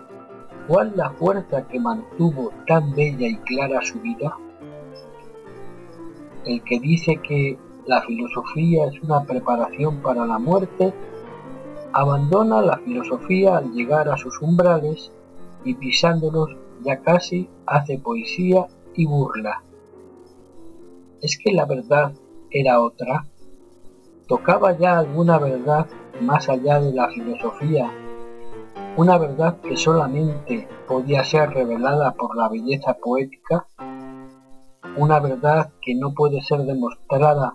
¿Cuál 0.66 0.94
la 0.96 1.10
fuerza 1.10 1.68
que 1.68 1.78
mantuvo 1.78 2.52
tan 2.66 2.94
bella 2.94 3.28
y 3.28 3.36
clara 3.36 3.82
su 3.82 4.00
vida? 4.00 4.34
El 6.46 6.62
que 6.62 6.80
dice 6.80 7.20
que 7.22 7.58
la 7.86 8.00
filosofía 8.00 8.86
es 8.86 8.98
una 9.02 9.24
preparación 9.24 10.00
para 10.00 10.24
la 10.24 10.38
muerte, 10.38 10.94
abandona 11.94 12.60
la 12.60 12.78
filosofía 12.78 13.56
al 13.56 13.72
llegar 13.72 14.08
a 14.08 14.16
sus 14.16 14.42
umbrales 14.42 15.10
y 15.64 15.74
pisándolos 15.74 16.50
ya 16.82 17.00
casi 17.00 17.48
hace 17.66 17.98
poesía 17.98 18.66
y 18.94 19.06
burla. 19.06 19.62
¿Es 21.22 21.38
que 21.38 21.52
la 21.52 21.64
verdad 21.64 22.12
era 22.50 22.80
otra? 22.80 23.24
¿Tocaba 24.28 24.76
ya 24.76 24.98
alguna 24.98 25.38
verdad 25.38 25.86
más 26.20 26.48
allá 26.48 26.80
de 26.80 26.92
la 26.92 27.08
filosofía 27.08 27.90
una 28.96 29.18
verdad 29.18 29.60
que 29.60 29.76
solamente 29.76 30.68
podía 30.86 31.24
ser 31.24 31.50
revelada 31.50 32.12
por 32.12 32.36
la 32.36 32.48
belleza 32.48 32.94
poética, 32.94 33.66
una 34.96 35.18
verdad 35.18 35.72
que 35.82 35.96
no 35.96 36.14
puede 36.14 36.40
ser 36.42 36.60
demostrada 36.60 37.54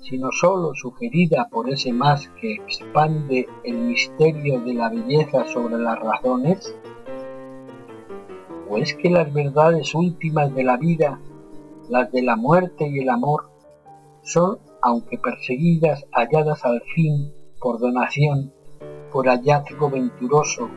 sino 0.00 0.30
sólo 0.32 0.74
sugerida 0.74 1.48
por 1.50 1.68
ese 1.70 1.92
más 1.92 2.28
que 2.40 2.54
expande 2.54 3.48
el 3.64 3.78
misterio 3.78 4.60
de 4.60 4.74
la 4.74 4.88
belleza 4.88 5.46
sobre 5.46 5.78
las 5.78 5.98
razones? 5.98 6.74
¿O 8.68 8.78
es 8.78 8.94
que 8.94 9.10
las 9.10 9.32
verdades 9.32 9.94
últimas 9.94 10.54
de 10.54 10.64
la 10.64 10.76
vida, 10.76 11.20
las 11.88 12.10
de 12.12 12.22
la 12.22 12.36
muerte 12.36 12.88
y 12.88 13.00
el 13.00 13.08
amor, 13.08 13.50
son, 14.22 14.58
aunque 14.82 15.18
perseguidas, 15.18 16.04
halladas 16.12 16.64
al 16.64 16.82
fin 16.94 17.32
por 17.60 17.78
donación 17.78 18.52
por 19.12 19.26
hallazgo 19.26 19.90
venturoso, 19.90 20.68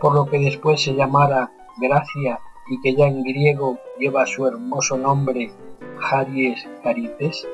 por 0.00 0.14
lo 0.14 0.26
que 0.26 0.38
después 0.38 0.82
se 0.82 0.94
llamara 0.94 1.52
gracia 1.80 2.38
y 2.68 2.80
que 2.80 2.94
ya 2.94 3.06
en 3.06 3.22
griego 3.22 3.78
lleva 3.98 4.26
su 4.26 4.46
hermoso 4.46 4.96
nombre 4.96 5.52
Haries 6.00 6.68
Carites? 6.82 7.46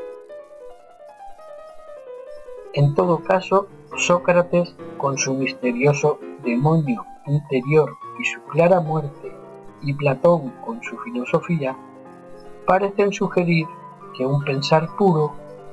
En 2.72 2.94
todo 2.94 3.18
caso, 3.18 3.66
Sócrates, 3.96 4.76
con 4.96 5.18
su 5.18 5.34
misterioso 5.34 6.20
demonio 6.44 7.04
interior 7.26 7.96
y 8.20 8.24
su 8.24 8.40
clara 8.42 8.80
muerte, 8.80 9.34
y 9.82 9.92
Platón 9.94 10.52
con 10.64 10.80
su 10.82 10.96
filosofía, 10.98 11.76
parecen 12.66 13.12
sugerir 13.12 13.66
que 14.16 14.24
un 14.24 14.44
pensar 14.44 14.88
puro, 14.96 15.32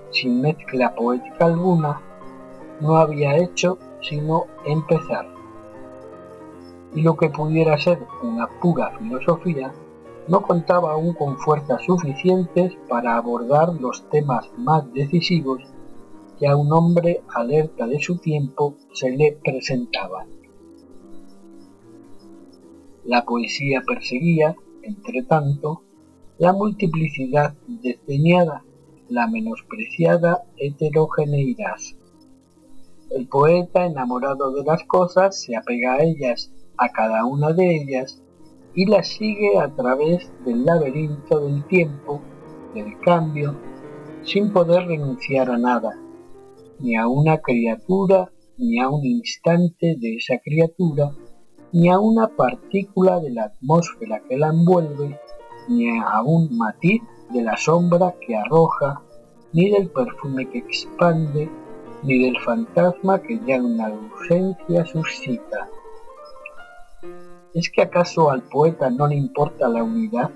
sin 0.10 0.42
mezcla 0.42 0.96
poética 0.96 1.46
alguna, 1.46 2.02
no 2.82 2.98
había 2.98 3.38
hecho 3.38 3.78
sino 4.02 4.46
empezar. 4.66 5.28
Y 6.96 7.04
lo 7.04 7.16
que 7.16 7.30
pudiera 7.30 7.78
ser 7.78 8.00
una 8.24 8.48
pura 8.60 8.98
filosofía 8.98 9.72
no 10.28 10.42
contaba 10.42 10.94
aún 10.94 11.14
con 11.14 11.38
fuerzas 11.38 11.84
suficientes 11.86 12.74
para 12.90 13.18
abordar 13.18 13.70
los 13.80 14.10
temas 14.10 14.50
más 14.58 14.92
decisivos 14.94 15.62
que 16.39 16.47
a 16.47 16.56
un 16.56 16.71
hombre 16.71 17.21
alerta 17.34 17.88
de 17.88 18.00
su 18.00 18.17
tiempo 18.17 18.76
se 18.93 19.12
le 19.12 19.38
presentaban. 19.43 20.28
La 23.06 23.23
poesía 23.23 23.82
perseguía, 23.88 24.56
entre 24.84 25.23
tanto, 25.23 25.84
la 26.38 26.54
multiplicidad 26.54 27.56
desdeñada, 27.67 28.63
la 29.10 29.28
menospreciada 29.28 30.43
heterogeneidad. 30.58 31.78
El 33.10 33.28
poeta, 33.28 33.86
enamorado 33.86 34.52
de 34.52 34.63
las 34.63 34.84
cosas, 34.84 35.41
se 35.41 35.56
apega 35.56 35.93
a 35.93 36.04
ellas, 36.04 36.52
a 36.78 36.89
cada 36.89 37.26
una 37.26 37.54
de 37.54 37.78
ellas, 37.78 38.21
y 38.76 38.86
las 38.86 39.08
sigue 39.08 39.58
a 39.58 39.73
través 39.73 40.30
del 40.45 40.65
laberinto 40.65 41.39
del 41.39 41.63
tiempo, 41.65 42.21
del 42.76 43.00
cambio, 43.00 43.56
sin 44.23 44.52
poder 44.52 44.86
renunciar 44.86 45.50
a 45.50 45.58
nada, 45.58 45.97
ni 46.80 46.96
a 46.96 47.08
una 47.08 47.40
criatura, 47.40 48.30
ni 48.58 48.80
a 48.80 48.90
un 48.90 49.06
instante 49.06 49.96
de 50.00 50.16
esa 50.16 50.38
criatura, 50.40 51.12
ni 51.72 51.90
a 51.90 52.00
una 52.00 52.28
partícula 52.28 53.20
de 53.20 53.32
la 53.32 53.46
atmósfera 53.46 54.22
que 54.28 54.38
la 54.38 54.50
envuelve, 54.50 55.20
ni 55.68 55.90
a 55.90 56.22
un 56.24 56.56
matiz 56.58 57.02
de 57.34 57.42
la 57.42 57.58
sombra 57.58 58.16
que 58.22 58.36
arroja, 58.36 59.02
ni 59.54 59.70
del 59.70 59.90
perfume 59.90 60.50
que 60.50 60.60
expande, 60.60 61.50
ni 62.04 62.24
del 62.24 62.40
fantasma 62.42 63.22
que 63.22 63.40
ya 63.46 63.62
una 63.62 63.88
ausencia 63.88 64.86
suscita. 64.86 65.70
¿Es 67.54 67.70
que 67.70 67.82
acaso 67.82 68.30
al 68.30 68.44
poeta 68.44 68.90
no 68.90 69.08
le 69.08 69.16
importa 69.16 69.68
la 69.68 69.84
unidad? 69.84 70.30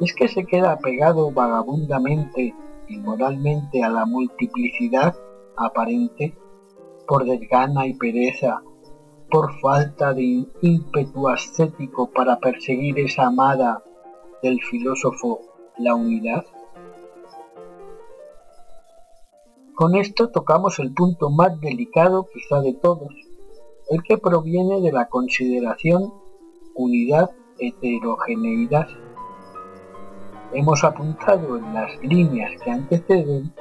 ¿Es 0.00 0.14
que 0.14 0.28
se 0.28 0.44
queda 0.44 0.72
apegado 0.72 1.30
vagabundamente 1.30 2.54
y 2.88 2.98
moralmente 2.98 3.82
a 3.82 3.88
la 3.88 4.06
multiplicidad 4.06 5.14
aparente 5.56 6.36
por 7.06 7.24
desgana 7.24 7.86
y 7.86 7.94
pereza, 7.94 8.62
por 9.30 9.58
falta 9.60 10.12
de 10.12 10.46
ímpetu 10.60 11.28
ascético 11.28 12.10
para 12.10 12.38
perseguir 12.38 12.98
esa 12.98 13.26
amada 13.26 13.82
del 14.42 14.60
filósofo 14.62 15.40
la 15.78 15.94
unidad? 15.94 16.44
Con 19.74 19.96
esto 19.96 20.28
tocamos 20.28 20.78
el 20.78 20.92
punto 20.92 21.30
más 21.30 21.58
delicado 21.60 22.28
quizá 22.32 22.60
de 22.60 22.74
todos, 22.74 23.14
el 23.90 24.02
que 24.02 24.18
proviene 24.18 24.80
de 24.80 24.92
la 24.92 25.08
consideración 25.08 26.12
unidad-heterogeneidad. 26.74 28.86
Hemos 30.54 30.84
apuntado 30.84 31.56
en 31.56 31.72
las 31.72 32.02
líneas 32.02 32.52
que 32.62 32.70
anteceden 32.70 33.52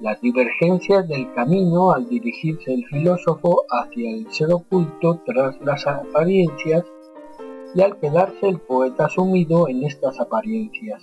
las 0.00 0.20
divergencias 0.22 1.06
del 1.06 1.32
camino 1.34 1.92
al 1.92 2.08
dirigirse 2.08 2.72
el 2.72 2.86
filósofo 2.86 3.64
hacia 3.70 4.10
el 4.10 4.32
ser 4.32 4.52
oculto 4.52 5.20
tras 5.26 5.60
las 5.60 5.86
apariencias 5.86 6.84
y 7.74 7.82
al 7.82 7.98
quedarse 7.98 8.48
el 8.48 8.58
poeta 8.58 9.08
sumido 9.08 9.68
en 9.68 9.84
estas 9.84 10.18
apariencias. 10.18 11.02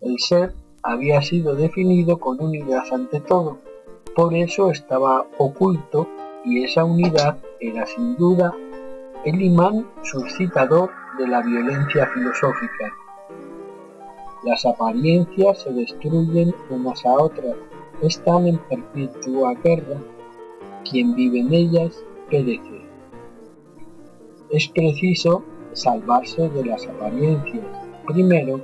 El 0.00 0.18
ser 0.18 0.54
había 0.82 1.20
sido 1.20 1.54
definido 1.54 2.18
con 2.18 2.40
unidad 2.42 2.84
ante 2.92 3.20
todo, 3.20 3.58
por 4.16 4.34
eso 4.34 4.70
estaba 4.70 5.26
oculto 5.36 6.08
y 6.46 6.64
esa 6.64 6.84
unidad 6.84 7.38
era 7.60 7.86
sin 7.86 8.16
duda 8.16 8.54
el 9.24 9.42
imán 9.42 9.86
suscitador 10.02 10.90
de 11.18 11.28
la 11.28 11.42
violencia 11.42 12.06
filosófica. 12.14 13.03
Las 14.44 14.66
apariencias 14.66 15.62
se 15.62 15.72
destruyen 15.72 16.54
unas 16.68 17.04
a 17.06 17.14
otras, 17.14 17.56
están 18.02 18.46
en 18.46 18.58
perpetua 18.58 19.54
guerra, 19.54 20.02
quien 20.88 21.14
vive 21.14 21.40
en 21.40 21.54
ellas 21.54 22.04
perece. 22.28 22.82
Es 24.50 24.68
preciso 24.68 25.42
salvarse 25.72 26.50
de 26.50 26.64
las 26.66 26.86
apariencias 26.86 27.64
primero 28.06 28.60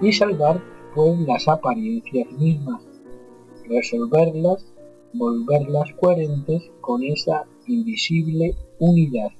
y 0.00 0.10
salvar 0.10 0.62
pues 0.94 1.20
las 1.20 1.46
apariencias 1.48 2.32
mismas, 2.32 2.82
resolverlas, 3.68 4.66
volverlas 5.12 5.92
coherentes 6.00 6.70
con 6.80 7.04
esa 7.04 7.44
invisible 7.66 8.54
unidad. 8.78 9.32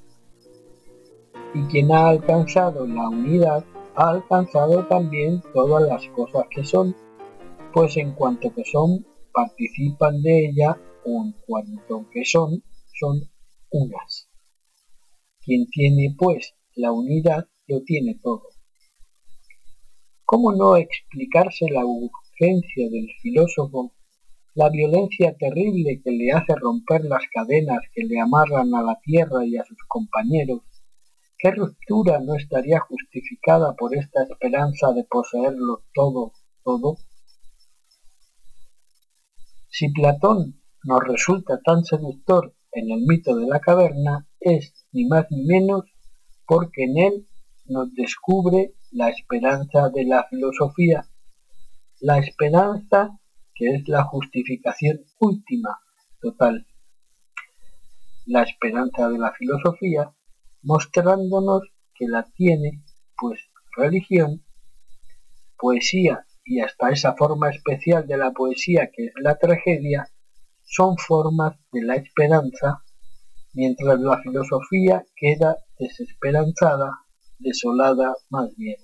Y 1.55 1.63
quien 1.63 1.91
ha 1.91 2.07
alcanzado 2.07 2.85
la 2.85 3.09
unidad 3.09 3.65
ha 3.95 4.09
alcanzado 4.09 4.85
también 4.87 5.41
todas 5.53 5.83
las 5.83 6.07
cosas 6.09 6.45
que 6.49 6.63
son, 6.63 6.95
pues 7.73 7.97
en 7.97 8.13
cuanto 8.13 8.53
que 8.53 8.63
son, 8.65 9.05
participan 9.33 10.21
de 10.21 10.49
ella 10.49 10.77
o 11.05 11.23
en 11.25 11.33
cuanto 11.45 12.07
que 12.11 12.25
son, 12.25 12.63
son 12.99 13.21
unas. 13.71 14.29
Quien 15.43 15.67
tiene, 15.67 16.15
pues, 16.17 16.53
la 16.75 16.91
unidad, 16.91 17.47
lo 17.67 17.81
tiene 17.81 18.19
todo. 18.21 18.43
¿Cómo 20.25 20.53
no 20.53 20.77
explicarse 20.77 21.65
la 21.69 21.85
urgencia 21.85 22.89
del 22.89 23.07
filósofo, 23.21 23.93
la 24.53 24.69
violencia 24.69 25.35
terrible 25.37 26.01
que 26.03 26.11
le 26.11 26.31
hace 26.31 26.55
romper 26.55 27.03
las 27.05 27.23
cadenas 27.33 27.79
que 27.93 28.03
le 28.03 28.19
amarran 28.19 28.73
a 28.75 28.81
la 28.81 28.99
tierra 29.01 29.45
y 29.45 29.57
a 29.57 29.65
sus 29.65 29.77
compañeros? 29.87 30.61
¿Qué 31.41 31.49
ruptura 31.49 32.19
no 32.19 32.35
estaría 32.35 32.79
justificada 32.81 33.73
por 33.75 33.95
esta 33.95 34.21
esperanza 34.29 34.93
de 34.93 35.03
poseerlo 35.05 35.85
todo, 35.91 36.33
todo? 36.63 36.97
Si 39.69 39.91
Platón 39.91 40.61
nos 40.83 41.03
resulta 41.03 41.59
tan 41.65 41.83
seductor 41.83 42.55
en 42.71 42.91
el 42.91 43.01
mito 43.07 43.35
de 43.35 43.47
la 43.47 43.59
caverna, 43.59 44.27
es 44.39 44.85
ni 44.91 45.07
más 45.07 45.25
ni 45.31 45.43
menos 45.43 45.85
porque 46.45 46.83
en 46.83 46.97
él 46.99 47.27
nos 47.65 47.91
descubre 47.95 48.75
la 48.91 49.09
esperanza 49.09 49.89
de 49.89 50.05
la 50.05 50.27
filosofía, 50.29 51.07
la 52.01 52.19
esperanza 52.19 53.17
que 53.55 53.65
es 53.77 53.87
la 53.87 54.03
justificación 54.03 55.05
última, 55.19 55.79
total. 56.21 56.67
La 58.27 58.43
esperanza 58.43 59.09
de 59.09 59.17
la 59.17 59.31
filosofía, 59.31 60.13
mostrándonos 60.63 61.63
que 61.93 62.07
la 62.07 62.23
tiene, 62.35 62.83
pues 63.17 63.39
religión, 63.75 64.43
poesía 65.57 66.25
y 66.43 66.59
hasta 66.59 66.89
esa 66.89 67.13
forma 67.13 67.49
especial 67.49 68.07
de 68.07 68.17
la 68.17 68.31
poesía 68.31 68.89
que 68.93 69.05
es 69.05 69.13
la 69.21 69.37
tragedia, 69.37 70.11
son 70.63 70.97
formas 70.97 71.57
de 71.71 71.83
la 71.83 71.95
esperanza, 71.95 72.83
mientras 73.53 73.99
la 73.99 74.21
filosofía 74.21 75.05
queda 75.15 75.57
desesperanzada, 75.77 76.99
desolada 77.39 78.15
más 78.29 78.55
bien. 78.55 78.77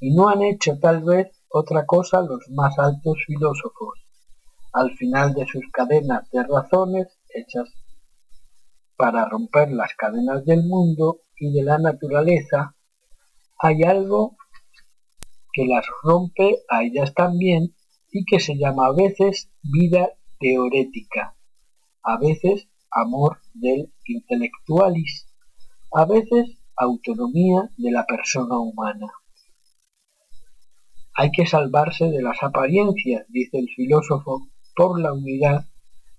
Y 0.00 0.14
no 0.14 0.28
han 0.28 0.42
hecho 0.42 0.78
tal 0.78 1.02
vez 1.02 1.28
otra 1.48 1.86
cosa 1.86 2.20
los 2.20 2.48
más 2.50 2.78
altos 2.78 3.18
filósofos, 3.26 4.04
al 4.72 4.90
final 4.96 5.34
de 5.34 5.46
sus 5.46 5.64
cadenas 5.72 6.28
de 6.30 6.42
razones 6.42 7.06
hechas 7.28 7.72
para 8.96 9.28
romper 9.28 9.70
las 9.70 9.94
cadenas 9.94 10.44
del 10.44 10.64
mundo 10.64 11.20
y 11.36 11.52
de 11.52 11.62
la 11.62 11.78
naturaleza, 11.78 12.76
hay 13.58 13.82
algo 13.82 14.36
que 15.52 15.66
las 15.66 15.86
rompe 16.02 16.58
a 16.68 16.82
ellas 16.82 17.14
también 17.14 17.74
y 18.10 18.24
que 18.24 18.40
se 18.40 18.56
llama 18.56 18.86
a 18.86 18.92
veces 18.92 19.50
vida 19.62 20.10
teorética, 20.38 21.36
a 22.02 22.18
veces 22.18 22.68
amor 22.90 23.38
del 23.54 23.92
intelectualis, 24.04 25.26
a 25.92 26.04
veces 26.04 26.58
autonomía 26.76 27.70
de 27.76 27.90
la 27.90 28.04
persona 28.04 28.58
humana. 28.58 29.12
Hay 31.14 31.30
que 31.30 31.46
salvarse 31.46 32.06
de 32.06 32.22
las 32.22 32.42
apariencias, 32.42 33.24
dice 33.28 33.58
el 33.58 33.68
filósofo, 33.68 34.48
por 34.74 35.00
la 35.00 35.12
unidad, 35.12 35.66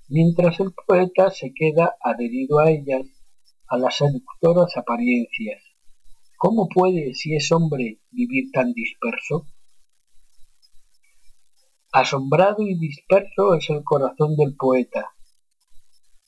mientras 0.07 0.59
el 0.59 0.71
poeta 0.73 1.31
se 1.31 1.53
queda 1.53 1.95
adherido 2.01 2.59
a 2.59 2.69
ellas, 2.69 3.05
a 3.67 3.77
las 3.77 3.97
seductoras 3.97 4.77
apariencias. 4.77 5.63
¿Cómo 6.37 6.67
puede, 6.67 7.13
si 7.13 7.35
es 7.35 7.51
hombre, 7.51 7.99
vivir 8.11 8.51
tan 8.51 8.73
disperso? 8.73 9.47
Asombrado 11.91 12.57
y 12.59 12.77
disperso 12.77 13.55
es 13.55 13.69
el 13.69 13.83
corazón 13.83 14.35
del 14.35 14.55
poeta. 14.55 15.15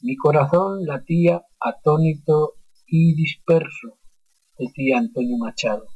Mi 0.02 0.16
corazón 0.16 0.86
latía 0.86 1.44
atónito 1.60 2.54
y 2.86 3.16
disperso, 3.16 4.00
decía 4.58 4.98
Antonio 4.98 5.38
Machado. 5.38 5.88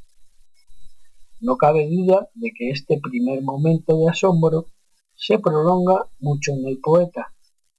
No 1.40 1.56
cabe 1.56 1.88
duda 1.88 2.28
de 2.34 2.52
que 2.56 2.70
este 2.70 3.00
primer 3.00 3.42
momento 3.42 3.96
de 3.98 4.10
asombro 4.10 4.66
se 5.14 5.38
prolonga 5.38 6.06
mucho 6.20 6.52
en 6.52 6.66
el 6.66 6.78
poeta, 6.80 7.32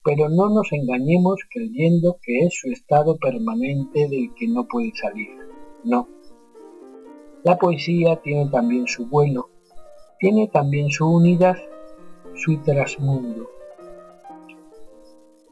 pero 0.04 0.30
no 0.30 0.50
nos 0.50 0.72
engañemos 0.74 1.40
creyendo 1.50 2.18
que 2.22 2.40
es 2.46 2.60
su 2.60 2.70
estado 2.70 3.16
permanente 3.18 4.08
del 4.10 4.34
que 4.36 4.48
no 4.48 4.68
puede 4.68 4.92
salir. 4.96 5.30
No. 5.84 6.08
La 7.44 7.58
poesía 7.58 8.18
tiene 8.18 8.50
también 8.50 8.88
su 8.88 9.08
vuelo, 9.08 9.50
tiene 10.20 10.48
también 10.48 10.90
su 10.90 11.08
unidad 11.08 11.58
su 12.36 12.58
trasmundo. 12.58 13.48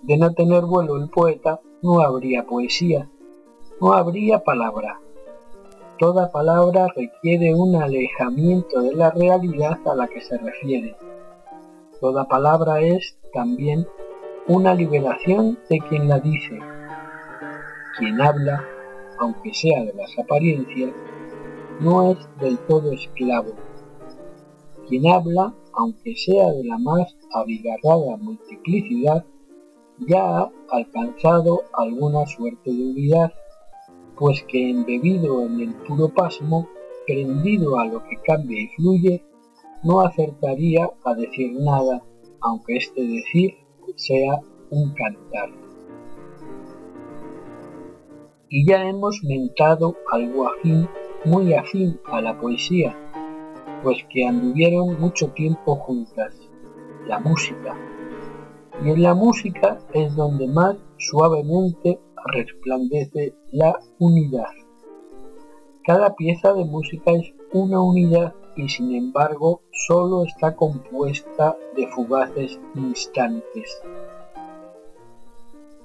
De 0.02 0.18
no 0.18 0.34
tener 0.34 0.64
vuelo 0.64 0.98
el 0.98 1.10
poeta, 1.10 1.62
no 1.82 2.02
habría 2.02 2.46
poesía, 2.46 3.10
no 3.80 3.94
habría 3.94 4.40
palabra. 4.40 5.00
Toda 6.00 6.32
palabra 6.32 6.88
requiere 6.96 7.54
un 7.54 7.76
alejamiento 7.76 8.82
de 8.82 8.96
la 8.96 9.12
realidad 9.12 9.80
a 9.86 9.96
la 9.96 10.08
que 10.08 10.22
se 10.22 10.38
refiere. 10.38 10.96
Toda 12.00 12.28
palabra 12.28 12.82
es 12.82 13.18
también 13.32 13.86
una 14.48 14.74
liberación 14.74 15.60
de 15.70 15.80
quien 15.88 16.08
la 16.08 16.20
dice. 16.20 16.60
Quien 17.98 18.22
habla, 18.22 18.64
aunque 19.20 19.54
sea 19.54 19.84
de 19.84 19.94
las 19.94 20.18
apariencias, 20.18 20.92
no 21.80 22.12
es 22.12 22.18
del 22.40 22.58
todo 22.60 22.92
esclavo. 22.92 23.54
Quien 24.88 25.08
habla 25.08 25.54
aunque 25.74 26.16
sea 26.16 26.52
de 26.52 26.64
la 26.64 26.78
más 26.78 27.16
abigarrada 27.34 28.18
multiplicidad, 28.18 29.26
ya 30.00 30.40
ha 30.40 30.52
alcanzado 30.70 31.64
alguna 31.74 32.26
suerte 32.26 32.72
de 32.72 32.84
unidad, 32.84 33.32
pues 34.18 34.44
que 34.48 34.70
embebido 34.70 35.46
en 35.46 35.60
el 35.62 35.74
puro 35.76 36.10
pasmo, 36.10 36.68
prendido 37.08 37.80
a 37.80 37.86
lo 37.86 38.04
que 38.04 38.18
cambia 38.26 38.62
y 38.62 38.68
fluye, 38.70 39.24
no 39.84 40.02
acertaría 40.02 40.90
a 41.06 41.14
decir 41.14 41.54
nada, 41.54 42.04
aunque 42.42 42.78
este 42.78 43.02
decir 43.02 43.56
sea 43.96 44.40
un 44.70 44.94
cantar. 44.94 45.50
Y 48.50 48.68
ya 48.68 48.84
hemos 48.84 49.22
mentado 49.24 49.96
algo 50.12 50.48
afín, 50.48 50.88
muy 51.26 51.54
afín 51.54 52.00
a 52.06 52.22
la 52.22 52.38
poesía, 52.40 52.98
pues 53.84 53.98
que 54.10 54.26
anduvieron 54.28 55.00
mucho 55.00 55.30
tiempo 55.30 55.76
juntas, 55.76 56.34
la 57.08 57.20
música. 57.20 57.78
Y 58.84 58.90
en 58.90 59.04
la 59.04 59.14
música 59.14 59.80
es 59.94 60.16
donde 60.16 60.48
más 60.48 60.76
suavemente 60.98 62.00
resplandece 62.34 63.34
la 63.52 63.80
unidad. 64.00 64.52
Cada 65.84 66.16
pieza 66.16 66.54
de 66.54 66.66
música 66.66 67.12
es 67.12 67.34
una 67.54 67.82
unidad 67.82 68.34
y 68.56 68.70
sin 68.70 68.94
embargo 68.96 69.62
solo 69.72 70.26
está 70.26 70.56
compuesta 70.56 71.56
de 71.76 71.88
fugaces 71.88 72.60
instantes. 72.76 73.82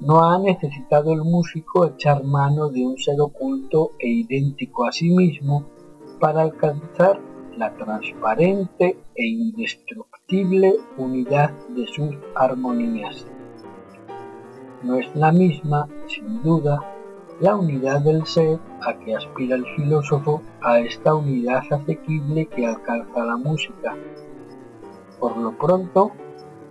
No 0.01 0.25
ha 0.25 0.39
necesitado 0.39 1.13
el 1.13 1.23
músico 1.23 1.87
echar 1.87 2.23
mano 2.23 2.69
de 2.69 2.85
un 2.85 2.99
ser 2.99 3.21
oculto 3.21 3.93
e 3.99 4.09
idéntico 4.09 4.85
a 4.85 4.93
sí 4.93 5.09
mismo 5.09 5.65
para 6.21 6.43
alcanzar 6.43 7.21
la 7.57 7.75
transparente 7.75 8.99
e 9.15 9.27
indestructible 9.27 10.75
unidad 10.99 11.51
de 11.71 11.87
sus 11.87 12.15
armonías. 12.35 13.27
No 14.83 14.97
es 14.97 15.15
la 15.17 15.33
misma, 15.33 15.89
sin 16.07 16.43
duda, 16.43 16.79
la 17.41 17.55
unidad 17.55 18.01
del 18.01 18.27
ser 18.27 18.59
a 18.83 18.95
que 18.99 19.15
aspira 19.15 19.57
el 19.57 19.67
filósofo 19.77 20.43
a 20.63 20.81
esta 20.81 21.15
unidad 21.15 21.63
asequible 21.71 22.47
que 22.47 22.67
alcanza 22.67 23.25
la 23.25 23.37
música. 23.37 23.95
Por 25.21 25.37
lo 25.37 25.53
pronto, 25.57 26.13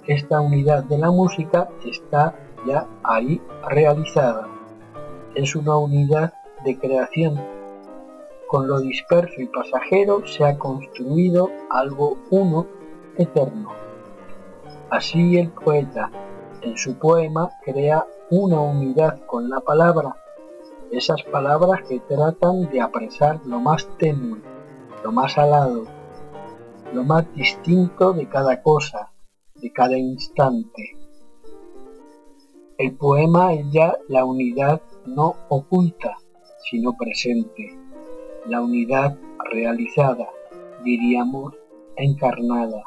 esta 0.08 0.41
unidad 0.41 0.84
de 0.86 0.97
la 0.97 1.12
música 1.12 1.69
está 1.86 2.36
ya 2.65 2.88
ahí 3.04 3.41
realizada. 3.69 4.47
Es 5.36 5.56
una 5.56 5.78
unidad 5.78 6.34
de 6.63 6.78
creación 6.78 7.39
con 8.47 8.67
lo 8.67 8.80
disperso 8.80 9.41
y 9.41 9.47
pasajero 9.47 10.25
se 10.25 10.45
ha 10.45 10.58
construido 10.58 11.49
algo 11.69 12.17
uno, 12.30 12.65
eterno. 13.17 13.69
Así 14.89 15.38
el 15.38 15.49
poeta, 15.49 16.12
en 16.62 16.78
su 16.78 16.97
poema, 16.97 17.49
crea 17.63 18.06
una 18.30 18.60
unidad 18.60 19.19
con 19.25 19.49
la 19.49 19.60
palabra, 19.60 20.15
esas 20.97 21.23
palabras 21.23 21.81
que 21.88 21.99
tratan 21.99 22.69
de 22.69 22.81
apresar 22.81 23.41
lo 23.45 23.60
más 23.60 23.88
tenue, 23.97 24.39
lo 25.03 25.12
más 25.12 25.38
alado, 25.38 25.86
lo 26.93 27.03
más 27.03 27.25
distinto 27.34 28.13
de 28.13 28.27
cada 28.27 28.62
cosa, 28.62 29.12
de 29.55 29.71
cada 29.71 29.97
instante. 29.97 30.95
El 32.77 32.95
poema 32.95 33.53
es 33.53 33.65
ya 33.71 33.93
la 34.08 34.25
unidad 34.25 34.81
no 35.05 35.36
oculta, 35.49 36.17
sino 36.69 36.93
presente 36.97 37.77
la 38.47 38.62
unidad 38.62 39.17
realizada, 39.51 40.29
diríamos 40.84 41.55
encarnada. 41.97 42.84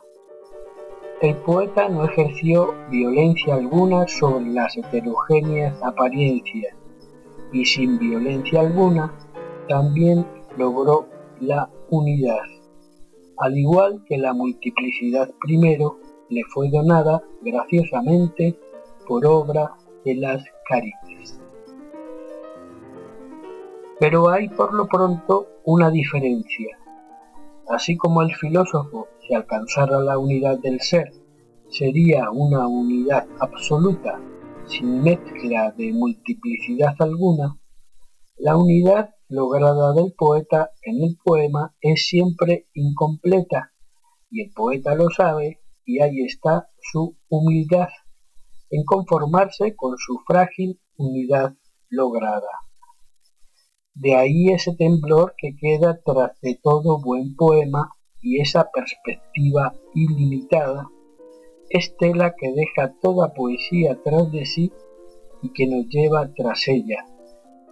El 1.21 1.37
poeta 1.37 1.88
no 1.88 2.05
ejerció 2.05 2.75
violencia 2.90 3.55
alguna 3.55 4.07
sobre 4.07 4.47
las 4.47 4.77
heterogéneas 4.77 5.83
apariencias 5.83 6.79
y 7.52 7.64
sin 7.64 7.98
violencia 7.98 8.61
alguna 8.61 9.12
también 9.68 10.26
logró 10.56 11.06
la 11.40 11.70
unidad. 11.90 12.44
Al 13.38 13.56
igual 13.56 14.04
que 14.06 14.18
la 14.18 14.32
multiplicidad 14.32 15.30
primero 15.40 15.98
le 16.28 16.42
fue 16.52 16.68
donada 16.70 17.22
graciosamente 17.42 18.58
por 19.06 19.24
obra 19.26 19.72
de 20.04 20.16
las 20.16 20.44
caritas. 20.68 21.40
Pero 24.00 24.28
hay 24.28 24.48
por 24.48 24.74
lo 24.74 24.87
pronto 24.87 25.48
una 25.64 25.90
diferencia. 25.90 26.78
Así 27.68 27.96
como 27.96 28.22
el 28.22 28.34
filósofo, 28.34 29.08
si 29.26 29.34
alcanzara 29.34 30.00
la 30.00 30.18
unidad 30.18 30.58
del 30.58 30.80
ser, 30.80 31.12
sería 31.68 32.30
una 32.30 32.66
unidad 32.66 33.26
absoluta, 33.40 34.18
sin 34.68 35.02
mezcla 35.02 35.72
de 35.76 35.92
multiplicidad 35.92 36.94
alguna, 36.98 37.59
la 38.37 38.57
unidad 38.57 39.14
lograda 39.28 39.92
del 39.94 40.12
poeta 40.12 40.70
en 40.83 41.02
el 41.02 41.16
poema 41.22 41.74
es 41.81 42.07
siempre 42.07 42.68
incompleta, 42.74 43.72
y 44.31 44.42
el 44.42 44.52
poeta 44.52 44.94
lo 44.94 45.09
sabe, 45.11 45.61
y 45.85 46.00
ahí 46.00 46.22
está 46.24 46.68
su 46.81 47.16
humildad 47.28 47.88
en 48.70 48.85
conformarse 48.85 49.74
con 49.74 49.96
su 49.96 50.18
frágil 50.26 50.78
unidad 50.96 51.54
lograda. 51.88 52.50
De 53.94 54.14
ahí 54.14 54.50
ese 54.50 54.76
temblor 54.76 55.35
que 55.37 55.57
queda 55.57 55.98
tras 56.04 56.38
de 56.40 56.61
todo 56.62 57.00
buen 57.00 57.35
poema 57.35 57.90
y 58.20 58.40
esa 58.40 58.70
perspectiva 58.70 59.74
ilimitada, 59.94 60.88
estela 61.70 62.35
que 62.37 62.52
deja 62.52 62.94
toda 63.00 63.35
poesía 63.35 63.98
tras 64.02 64.31
de 64.33 64.46
sí 64.46 64.72
y 65.42 65.50
que 65.50 65.66
nos 65.66 65.87
lleva 65.88 66.28
tras 66.35 66.66
ella, 66.68 67.07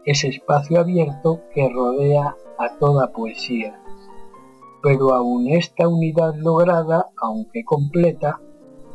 ese 0.04 0.28
espacio 0.28 0.80
abierto 0.80 1.40
que 1.54 1.68
rodea 1.68 2.36
a 2.58 2.78
toda 2.78 3.12
poesía. 3.12 3.80
Pero 4.82 5.14
aún 5.14 5.48
esta 5.48 5.88
unidad 5.88 6.34
lograda, 6.36 7.08
aunque 7.20 7.64
completa, 7.64 8.40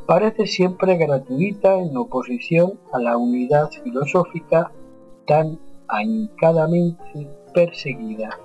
parece 0.06 0.48
siempre 0.48 0.98
gratuita 0.98 1.76
en 1.80 1.96
oposición 1.98 2.80
a 2.94 3.00
la 3.00 3.18
unidad 3.18 3.70
filosófica 3.84 4.72
tan 5.26 5.60
ahincadamente 5.88 7.28
perseguida. 7.54 8.40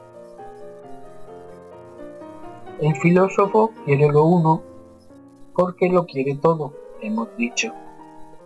El 2.81 2.95
filósofo 2.97 3.71
quiere 3.85 4.09
lo 4.09 4.25
uno 4.25 4.63
porque 5.57 5.89
lo 5.89 6.05
quiere 6.05 6.37
todo, 6.37 6.75
hemos 7.01 7.35
dicho, 7.37 7.73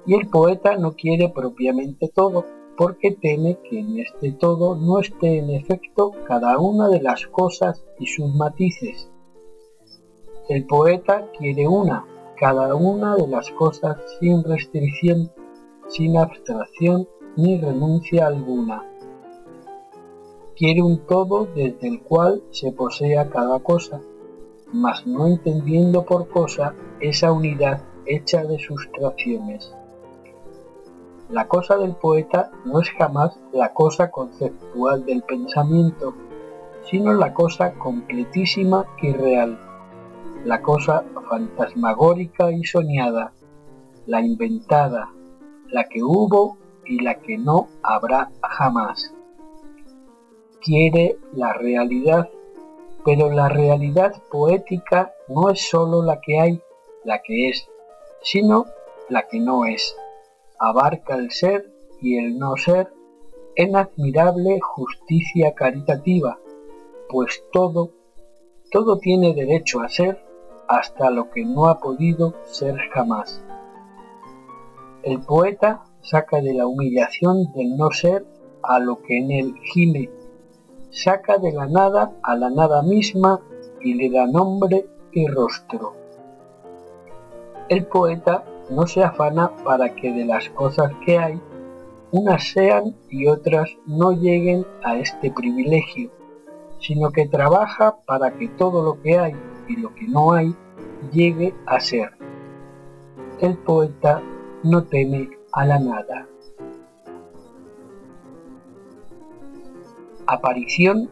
y 0.06 0.14
el 0.14 0.28
poeta 0.28 0.76
no 0.76 0.92
quiere 0.92 1.28
propiamente 1.28 2.08
todo 2.08 2.46
porque 2.76 3.10
teme 3.10 3.58
que 3.68 3.80
en 3.80 3.98
este 3.98 4.32
todo 4.32 4.74
no 4.74 5.00
esté 5.00 5.38
en 5.38 5.50
efecto 5.50 6.12
cada 6.26 6.58
una 6.58 6.88
de 6.88 7.02
las 7.02 7.26
cosas 7.26 7.84
y 7.98 8.06
sus 8.06 8.34
matices. 8.34 9.10
El 10.48 10.66
poeta 10.66 11.30
quiere 11.38 11.68
una, 11.68 12.06
cada 12.38 12.74
una 12.74 13.16
de 13.16 13.26
las 13.26 13.50
cosas 13.50 13.98
sin 14.18 14.42
restricción, 14.42 15.30
sin 15.88 16.16
abstracción 16.16 17.06
ni 17.36 17.60
renuncia 17.60 18.28
alguna. 18.28 18.82
Quiere 20.56 20.82
un 20.82 21.06
todo 21.06 21.46
desde 21.54 21.86
el 21.86 22.02
cual 22.02 22.42
se 22.50 22.72
posea 22.72 23.28
cada 23.28 23.58
cosa, 23.60 24.00
mas 24.72 25.06
no 25.06 25.26
entendiendo 25.26 26.04
por 26.04 26.28
cosa 26.28 26.74
esa 27.00 27.32
unidad 27.32 27.82
hecha 28.06 28.44
de 28.44 28.58
sustracciones. 28.58 29.74
La 31.28 31.46
cosa 31.46 31.76
del 31.76 31.94
poeta 31.94 32.50
no 32.64 32.80
es 32.80 32.90
jamás 32.90 33.38
la 33.52 33.72
cosa 33.72 34.10
conceptual 34.10 35.04
del 35.04 35.22
pensamiento, 35.22 36.14
sino 36.90 37.12
la 37.12 37.32
cosa 37.32 37.74
completísima 37.74 38.84
y 39.00 39.12
real 39.12 39.58
la 40.44 40.62
cosa 40.62 41.04
fantasmagórica 41.28 42.50
y 42.50 42.64
soñada, 42.64 43.32
la 44.06 44.22
inventada, 44.22 45.12
la 45.68 45.84
que 45.84 46.02
hubo 46.02 46.56
y 46.86 47.00
la 47.00 47.16
que 47.16 47.36
no 47.36 47.68
habrá 47.82 48.30
jamás. 48.42 49.14
Quiere 50.60 51.18
la 51.34 51.52
realidad, 51.52 52.30
pero 53.04 53.30
la 53.30 53.48
realidad 53.48 54.12
poética 54.30 55.14
no 55.28 55.50
es 55.50 55.68
sólo 55.68 56.02
la 56.02 56.20
que 56.20 56.40
hay, 56.40 56.62
la 57.04 57.22
que 57.22 57.48
es, 57.48 57.68
sino 58.22 58.66
la 59.08 59.26
que 59.28 59.40
no 59.40 59.64
es. 59.64 59.96
Abarca 60.58 61.16
el 61.16 61.30
ser 61.30 61.70
y 62.00 62.18
el 62.18 62.38
no 62.38 62.56
ser 62.56 62.92
en 63.56 63.76
admirable 63.76 64.60
justicia 64.60 65.54
caritativa, 65.54 66.38
pues 67.08 67.42
todo, 67.52 67.90
todo 68.70 68.98
tiene 68.98 69.34
derecho 69.34 69.80
a 69.80 69.88
ser 69.88 70.22
hasta 70.68 71.10
lo 71.10 71.30
que 71.30 71.44
no 71.44 71.66
ha 71.66 71.80
podido 71.80 72.34
ser 72.44 72.76
jamás. 72.92 73.42
El 75.02 75.20
poeta 75.20 75.84
saca 76.02 76.40
de 76.40 76.54
la 76.54 76.66
humillación 76.66 77.52
del 77.54 77.76
no 77.76 77.90
ser 77.90 78.24
a 78.62 78.78
lo 78.78 79.02
que 79.02 79.18
en 79.18 79.30
él 79.30 79.54
gime, 79.72 80.10
saca 80.90 81.38
de 81.38 81.52
la 81.52 81.66
nada 81.66 82.12
a 82.22 82.36
la 82.36 82.50
nada 82.50 82.82
misma 82.82 83.40
y 83.80 83.94
le 83.94 84.10
da 84.10 84.26
nombre 84.26 84.86
y 85.12 85.26
rostro. 85.26 85.94
El 87.68 87.86
poeta 87.86 88.44
no 88.70 88.86
se 88.86 89.02
afana 89.02 89.52
para 89.64 89.94
que 89.94 90.12
de 90.12 90.24
las 90.24 90.48
cosas 90.50 90.92
que 91.04 91.18
hay, 91.18 91.40
unas 92.12 92.50
sean 92.50 92.96
y 93.08 93.26
otras 93.26 93.70
no 93.86 94.12
lleguen 94.12 94.66
a 94.82 94.96
este 94.96 95.30
privilegio, 95.30 96.10
sino 96.80 97.10
que 97.10 97.28
trabaja 97.28 97.96
para 98.06 98.32
que 98.32 98.48
todo 98.48 98.82
lo 98.82 99.00
que 99.00 99.18
hay 99.18 99.34
y 99.68 99.76
lo 99.76 99.94
que 99.94 100.08
no 100.08 100.32
hay 100.32 100.54
llegue 101.12 101.54
a 101.66 101.78
ser. 101.80 102.10
El 103.40 103.56
poeta 103.56 104.20
no 104.64 104.84
teme 104.84 105.30
a 105.52 105.64
la 105.64 105.78
nada. 105.78 106.29
Aparición, 110.32 111.10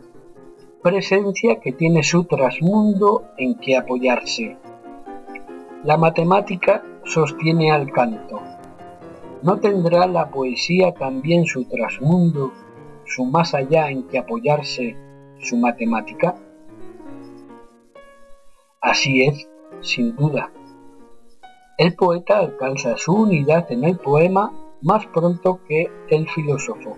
presencia 0.80 1.58
que 1.58 1.72
tiene 1.72 2.04
su 2.04 2.22
trasmundo 2.22 3.24
en 3.36 3.56
que 3.56 3.76
apoyarse. 3.76 4.56
La 5.82 5.96
matemática 5.96 6.84
sostiene 7.04 7.72
al 7.72 7.90
canto. 7.90 8.40
¿No 9.42 9.58
tendrá 9.58 10.06
la 10.06 10.30
poesía 10.30 10.94
también 10.94 11.46
su 11.46 11.64
trasmundo, 11.64 12.52
su 13.06 13.24
más 13.24 13.54
allá 13.54 13.90
en 13.90 14.04
que 14.04 14.18
apoyarse, 14.18 14.96
su 15.40 15.56
matemática? 15.56 16.36
Así 18.80 19.22
es, 19.24 19.48
sin 19.80 20.14
duda. 20.14 20.52
El 21.76 21.96
poeta 21.96 22.38
alcanza 22.38 22.96
su 22.96 23.14
unidad 23.14 23.66
en 23.72 23.82
el 23.82 23.98
poema 23.98 24.52
más 24.80 25.06
pronto 25.06 25.58
que 25.66 25.90
el 26.08 26.28
filósofo. 26.28 26.96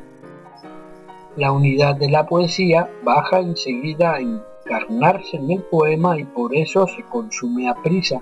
La 1.36 1.52
unidad 1.52 1.94
de 1.94 2.10
la 2.10 2.26
poesía 2.26 2.90
baja 3.04 3.38
enseguida 3.38 4.14
a 4.14 4.20
encarnarse 4.20 5.36
en 5.36 5.50
el 5.52 5.62
poema 5.62 6.18
y 6.18 6.24
por 6.24 6.56
eso 6.56 6.88
se 6.88 7.04
consume 7.04 7.68
a 7.68 7.74
prisa. 7.74 8.20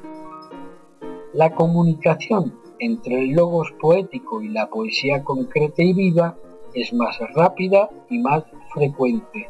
La 1.33 1.55
comunicación 1.55 2.55
entre 2.79 3.21
el 3.21 3.31
logos 3.31 3.73
poético 3.81 4.43
y 4.43 4.49
la 4.49 4.69
poesía 4.69 5.25
concreta 5.25 5.83
y 5.83 5.95
viva 5.95 6.37
es 6.75 6.93
más 6.93 7.19
rápida 7.35 7.89
y 8.11 8.19
más 8.19 8.45
frecuente. 8.75 9.49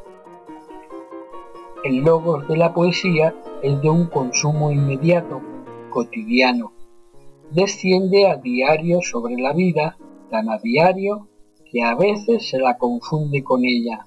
El 1.82 1.98
logos 1.98 2.46
de 2.46 2.56
la 2.56 2.72
poesía 2.72 3.34
es 3.62 3.80
de 3.82 3.90
un 3.90 4.06
consumo 4.06 4.70
inmediato, 4.70 5.40
cotidiano. 5.90 6.72
Desciende 7.50 8.28
a 8.28 8.36
diario 8.36 9.00
sobre 9.02 9.36
la 9.36 9.52
vida, 9.52 9.96
tan 10.30 10.48
a 10.48 10.59
diario 10.59 11.28
que 11.70 11.82
a 11.82 11.94
veces 11.94 12.48
se 12.48 12.58
la 12.58 12.78
confunde 12.78 13.42
con 13.42 13.64
ella. 13.64 14.06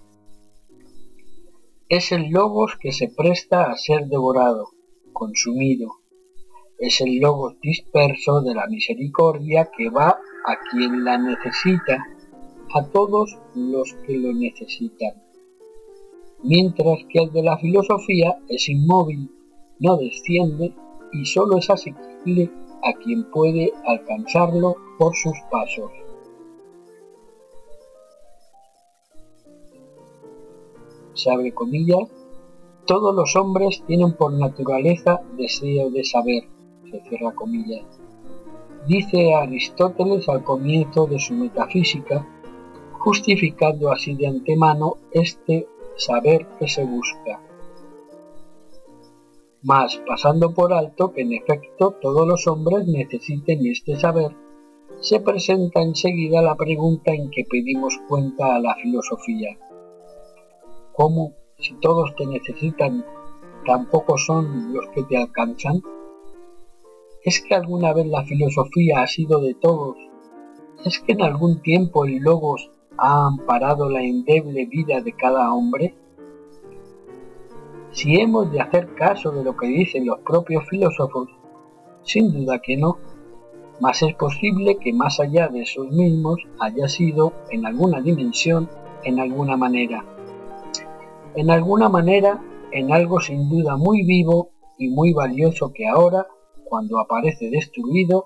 Es 1.90 2.12
el 2.12 2.30
logos 2.30 2.78
que 2.80 2.92
se 2.92 3.10
presta 3.10 3.72
a 3.72 3.78
ser 3.78 4.08
devorado, 4.08 4.70
consumido. 5.14 6.00
Es 6.80 7.02
el 7.02 7.18
logos 7.18 7.60
disperso 7.62 8.42
de 8.42 8.56
la 8.56 8.68
misericordia 8.68 9.70
que 9.76 9.90
va 9.90 10.10
a 10.10 10.58
quien 10.72 11.04
la 11.04 11.18
necesita, 11.18 12.06
a 12.74 12.86
todos 12.88 13.38
los 13.56 13.94
que 14.06 14.18
lo 14.18 14.34
necesitan 14.34 15.22
mientras 16.44 17.00
que 17.10 17.20
el 17.20 17.32
de 17.32 17.44
la 17.44 17.58
filosofía 17.58 18.38
es 18.48 18.68
inmóvil, 18.70 19.30
no 19.80 19.98
desciende 19.98 20.74
y 21.14 21.26
solo 21.26 21.58
es 21.58 21.70
asequible 21.70 22.50
a 22.84 22.94
quien 22.94 23.30
puede 23.32 23.72
alcanzarlo 23.86 24.76
por 24.98 25.16
sus 25.16 25.38
pasos. 25.52 25.92
Se 31.14 31.32
abre 31.32 31.54
comillas, 31.54 32.10
todos 32.86 33.16
los 33.16 33.36
hombres 33.36 33.84
tienen 33.88 34.14
por 34.14 34.34
naturaleza 34.34 35.22
deseo 35.38 35.90
de 35.90 36.04
saber, 36.04 36.44
se 36.90 37.02
cierra 37.08 37.34
comillas. 37.34 37.86
Dice 38.88 39.34
Aristóteles 39.36 40.28
al 40.28 40.44
comienzo 40.44 41.06
de 41.06 41.20
su 41.20 41.34
metafísica, 41.34 42.28
justificando 42.94 43.92
así 43.92 44.16
de 44.16 44.28
antemano 44.28 44.98
este 45.12 45.68
saber 45.96 46.48
que 46.60 46.68
se 46.68 46.84
busca. 46.84 47.40
Mas 49.64 50.02
pasando 50.08 50.52
por 50.54 50.74
alto 50.74 51.14
que 51.14 51.22
en 51.22 51.34
efecto 51.34 51.96
todos 52.02 52.28
los 52.28 52.48
hombres 52.48 52.88
necesiten 52.88 53.66
este 53.68 54.00
saber, 54.00 54.36
se 55.02 55.20
presenta 55.20 55.82
enseguida 55.82 56.42
la 56.42 56.56
pregunta 56.56 57.12
en 57.12 57.30
que 57.30 57.46
pedimos 57.50 58.00
cuenta 58.08 58.56
a 58.56 58.60
la 58.60 58.76
filosofía. 58.76 59.58
¿Cómo, 61.02 61.34
si 61.58 61.74
todos 61.80 62.16
te 62.16 62.28
necesitan, 62.28 63.04
tampoco 63.66 64.20
son 64.20 64.72
los 64.72 64.88
que 64.90 65.02
te 65.02 65.18
alcanzan? 65.18 65.82
¿Es 67.24 67.42
que 67.42 67.56
alguna 67.56 67.92
vez 67.92 68.06
la 68.06 68.24
filosofía 68.24 69.02
ha 69.02 69.08
sido 69.08 69.42
de 69.42 69.56
todos? 69.56 69.98
¿Es 70.86 71.00
que 71.00 71.14
en 71.14 71.24
algún 71.24 71.60
tiempo 71.64 72.06
el 72.06 72.18
logos 72.18 72.70
ha 73.00 73.26
amparado 73.26 73.90
la 73.90 74.04
endeble 74.04 74.68
vida 74.68 75.02
de 75.02 75.14
cada 75.14 75.52
hombre? 75.52 75.96
Si 77.94 78.22
hemos 78.22 78.52
de 78.52 78.62
hacer 78.62 78.94
caso 78.94 79.32
de 79.32 79.44
lo 79.44 79.58
que 79.58 79.70
dicen 79.70 80.06
los 80.06 80.20
propios 80.20 80.70
filósofos, 80.70 81.30
sin 82.04 82.32
duda 82.32 82.60
que 82.60 82.78
no, 82.78 83.00
mas 83.80 84.04
es 84.04 84.14
posible 84.14 84.78
que 84.78 84.94
más 84.94 85.20
allá 85.20 85.48
de 85.48 85.62
esos 85.62 85.90
mismos 85.90 86.42
haya 86.60 86.88
sido, 86.88 87.34
en 87.50 87.66
alguna 87.66 88.02
dimensión, 88.02 88.70
en 89.04 89.20
alguna 89.20 89.58
manera. 89.58 90.06
En 91.34 91.50
alguna 91.50 91.88
manera, 91.88 92.42
en 92.72 92.92
algo 92.92 93.22
sin 93.22 93.50
duda 93.50 93.78
muy 93.78 94.04
vivo 94.04 94.50
y 94.78 94.90
muy 94.90 95.14
valioso 95.14 95.72
que 95.74 95.88
ahora, 95.88 96.28
cuando 96.66 97.00
aparece 97.00 97.50
destruido, 97.50 98.26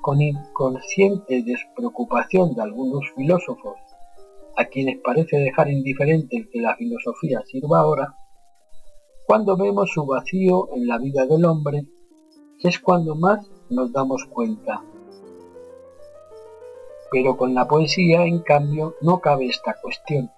con 0.00 0.22
inconsciente 0.22 1.42
despreocupación 1.42 2.54
de 2.54 2.62
algunos 2.62 3.10
filósofos, 3.16 3.74
a 4.56 4.64
quienes 4.66 4.98
parece 4.98 5.36
dejar 5.38 5.68
indiferente 5.68 6.48
que 6.52 6.60
la 6.60 6.76
filosofía 6.76 7.42
sirva 7.44 7.80
ahora, 7.80 8.14
cuando 9.26 9.56
vemos 9.56 9.90
su 9.92 10.06
vacío 10.06 10.68
en 10.74 10.86
la 10.86 10.98
vida 10.98 11.26
del 11.26 11.44
hombre, 11.44 11.86
es 12.62 12.78
cuando 12.78 13.16
más 13.16 13.46
nos 13.68 13.92
damos 13.92 14.24
cuenta. 14.26 14.82
Pero 17.10 17.36
con 17.36 17.52
la 17.52 17.66
poesía, 17.66 18.24
en 18.24 18.38
cambio, 18.40 18.94
no 19.00 19.20
cabe 19.20 19.46
esta 19.46 19.74
cuestión. 19.82 20.30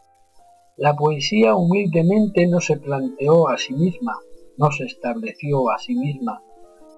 La 0.81 0.97
poesía 0.97 1.55
humildemente 1.55 2.47
no 2.47 2.59
se 2.59 2.79
planteó 2.79 3.51
a 3.51 3.59
sí 3.59 3.75
misma, 3.75 4.17
no 4.57 4.73
se 4.73 4.85
estableció 4.85 5.71
a 5.71 5.79
sí 5.79 5.95
misma, 5.95 6.43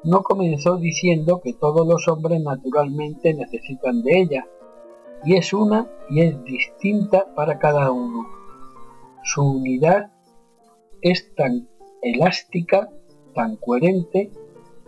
no 0.05 0.23
comenzó 0.23 0.77
diciendo 0.77 1.41
que 1.43 1.53
todos 1.55 1.85
los 1.85 2.07
hombres 2.07 2.41
naturalmente 2.41 3.35
necesitan 3.35 4.05
de 4.05 4.21
ella, 4.21 4.47
y 5.25 5.35
es 5.35 5.53
una 5.53 5.91
y 6.09 6.21
es 6.21 6.45
distinta 6.45 7.35
para 7.35 7.59
cada 7.59 7.91
uno. 7.91 8.25
Su 9.25 9.43
unidad 9.43 10.13
es 11.01 11.35
tan 11.35 11.69
elástica, 12.03 12.89
tan 13.35 13.57
coherente, 13.57 14.31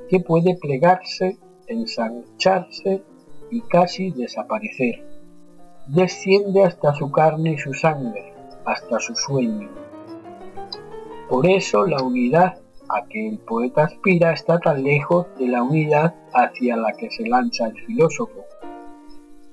que 0.08 0.20
puede 0.20 0.56
plegarse, 0.56 1.36
ensancharse 1.66 3.02
y 3.50 3.60
casi 3.62 4.12
desaparecer. 4.12 5.04
Desciende 5.88 6.62
hasta 6.62 6.94
su 6.94 7.10
carne 7.10 7.54
y 7.54 7.58
su 7.58 7.74
sangre, 7.74 8.33
hasta 8.64 9.00
su 9.00 9.14
sueño. 9.14 9.68
Por 11.28 11.46
eso 11.46 11.86
la 11.86 12.02
unidad 12.02 12.58
a 12.88 13.06
que 13.06 13.28
el 13.28 13.38
poeta 13.38 13.84
aspira 13.84 14.32
está 14.32 14.58
tan 14.58 14.82
lejos 14.82 15.26
de 15.38 15.48
la 15.48 15.62
unidad 15.62 16.14
hacia 16.32 16.76
la 16.76 16.92
que 16.92 17.10
se 17.10 17.26
lanza 17.26 17.68
el 17.68 17.78
filósofo. 17.84 18.44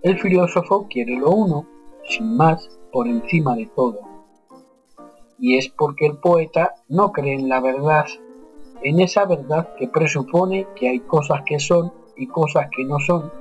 El 0.01 0.19
filósofo 0.19 0.87
quiere 0.89 1.17
lo 1.17 1.31
uno, 1.31 1.65
sin 2.09 2.35
más, 2.35 2.69
por 2.91 3.07
encima 3.07 3.55
de 3.55 3.67
todo. 3.75 3.99
Y 5.39 5.57
es 5.57 5.69
porque 5.69 6.07
el 6.07 6.17
poeta 6.17 6.75
no 6.89 7.11
cree 7.11 7.35
en 7.35 7.49
la 7.49 7.61
verdad, 7.61 8.05
en 8.83 8.99
esa 8.99 9.25
verdad 9.25 9.69
que 9.77 9.87
presupone 9.87 10.67
que 10.75 10.89
hay 10.89 10.99
cosas 10.99 11.41
que 11.45 11.59
son 11.59 11.93
y 12.17 12.27
cosas 12.27 12.67
que 12.75 12.83
no 12.83 12.99
son, 12.99 13.31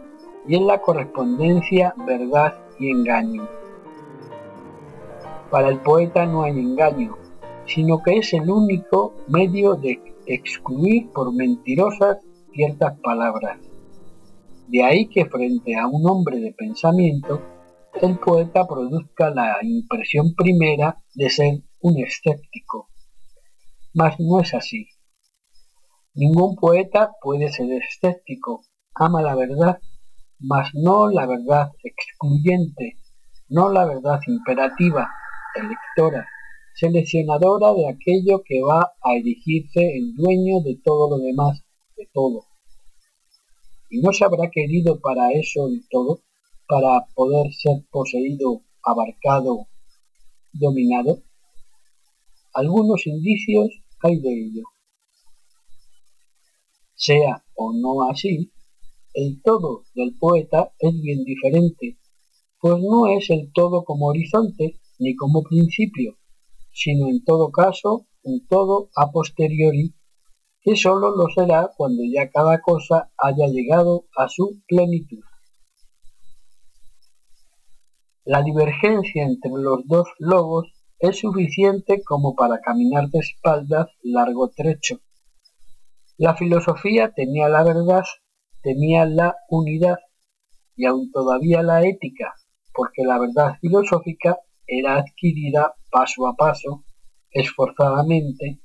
y 0.47 0.55
en 0.57 0.67
la 0.67 0.81
correspondencia 0.81 1.95
verdad 2.07 2.55
y 2.79 2.91
engaño. 2.91 3.60
Para 5.51 5.69
el 5.69 5.81
poeta 5.81 6.27
no 6.27 6.45
hay 6.45 6.53
engaño, 6.53 7.17
sino 7.67 8.03
que 8.03 8.19
es 8.19 8.33
el 8.33 8.49
único 8.49 9.15
medio 9.29 9.75
de 9.75 10.01
excluir 10.27 11.11
por 11.13 11.35
mentirosas 11.35 12.19
ciertas 12.53 12.99
palabras. 13.01 13.59
De 14.69 14.85
ahí 14.85 15.09
que 15.09 15.27
frente 15.27 15.77
a 15.77 15.89
un 15.89 16.09
hombre 16.09 16.39
de 16.39 16.53
pensamiento, 16.53 17.43
el 18.01 18.17
poeta 18.19 18.67
produzca 18.69 19.31
la 19.31 19.57
impresión 19.63 20.35
primera 20.37 20.97
de 21.15 21.29
ser 21.29 21.63
un 21.81 21.99
escéptico. 21.99 22.89
Mas 23.93 24.21
no 24.21 24.41
es 24.41 24.55
así. 24.55 24.87
Ningún 26.15 26.55
poeta 26.55 27.11
puede 27.21 27.51
ser 27.51 27.67
escéptico, 27.73 28.63
ama 28.95 29.23
la 29.23 29.35
verdad, 29.35 29.81
mas 30.39 30.71
no 30.75 31.11
la 31.11 31.27
verdad 31.27 31.73
excluyente, 31.83 32.99
no 33.49 33.71
la 33.71 33.85
verdad 33.85 34.21
imperativa, 34.27 35.11
electora, 35.55 36.27
seleccionadora 36.75 37.75
de 37.75 37.89
aquello 37.89 38.43
que 38.45 38.63
va 38.63 38.93
a 39.03 39.15
erigirse 39.17 39.81
el 39.97 40.15
dueño 40.15 40.61
de 40.65 40.81
todo 40.85 41.11
lo 41.11 41.23
demás, 41.23 41.63
de 41.97 42.09
todo. 42.13 42.47
¿Y 43.91 44.01
no 44.01 44.13
se 44.13 44.25
habrá 44.25 44.51
querido 44.51 45.01
para 45.01 45.33
eso 45.33 45.67
el 45.69 45.87
todo, 45.89 46.23
para 46.69 47.07
poder 47.15 47.53
ser 47.53 47.85
poseído, 47.91 48.63
abarcado, 48.83 49.67
dominado? 50.53 51.23
Algunos 52.55 53.07
indicios 53.07 53.69
hay 54.03 54.21
de 54.21 54.33
ello. 54.33 54.63
Sea 56.95 57.45
o 57.55 57.73
no 57.73 58.09
así, 58.11 58.53
el 59.15 59.43
todo 59.43 59.85
del 59.95 60.17
poeta 60.19 60.73
es 60.79 61.01
bien 61.01 61.25
diferente, 61.25 61.99
pues 62.61 62.81
no 62.81 63.09
es 63.09 63.29
el 63.31 63.51
todo 63.53 63.85
como 63.85 64.07
horizonte 64.07 64.81
ni 65.01 65.17
como 65.17 65.43
principio, 65.43 66.17
sino 66.73 67.09
en 67.09 67.25
todo 67.25 67.51
caso 67.51 68.07
un 68.23 68.47
todo 68.47 68.91
a 68.95 69.11
posteriori, 69.11 69.95
que 70.63 70.77
sólo 70.77 71.11
lo 71.17 71.27
será 71.35 71.71
cuando 71.77 72.03
ya 72.05 72.31
cada 72.31 72.61
cosa 72.61 73.11
haya 73.19 73.49
llegado 73.49 74.05
a 74.17 74.29
su 74.29 74.63
plenitud. 74.69 75.25
La 78.25 78.43
divergencia 78.43 79.25
entre 79.25 79.51
los 79.51 79.85
dos 79.89 80.07
logos 80.21 80.73
es 81.01 81.19
suficiente 81.19 82.03
como 82.05 82.37
para 82.37 82.61
caminar 82.61 83.09
de 83.09 83.19
espaldas 83.19 83.89
largo 84.03 84.51
trecho, 84.51 85.01
la 86.21 86.37
filosofía 86.37 87.13
tenía 87.17 87.49
la 87.49 87.65
verdad, 87.65 88.05
tenía 88.63 89.07
la 89.07 89.37
unidad 89.49 89.97
y 90.77 90.85
aún 90.85 91.11
todavía 91.11 91.63
la 91.63 91.83
ética, 91.83 92.35
porque 92.75 93.05
la 93.05 93.19
verdad 93.19 93.57
filosófica 93.63 94.37
era 94.71 94.97
adquirida 94.97 95.75
paso 95.91 96.27
a 96.29 96.35
paso, 96.35 96.85
esforzadamente, 97.31 98.61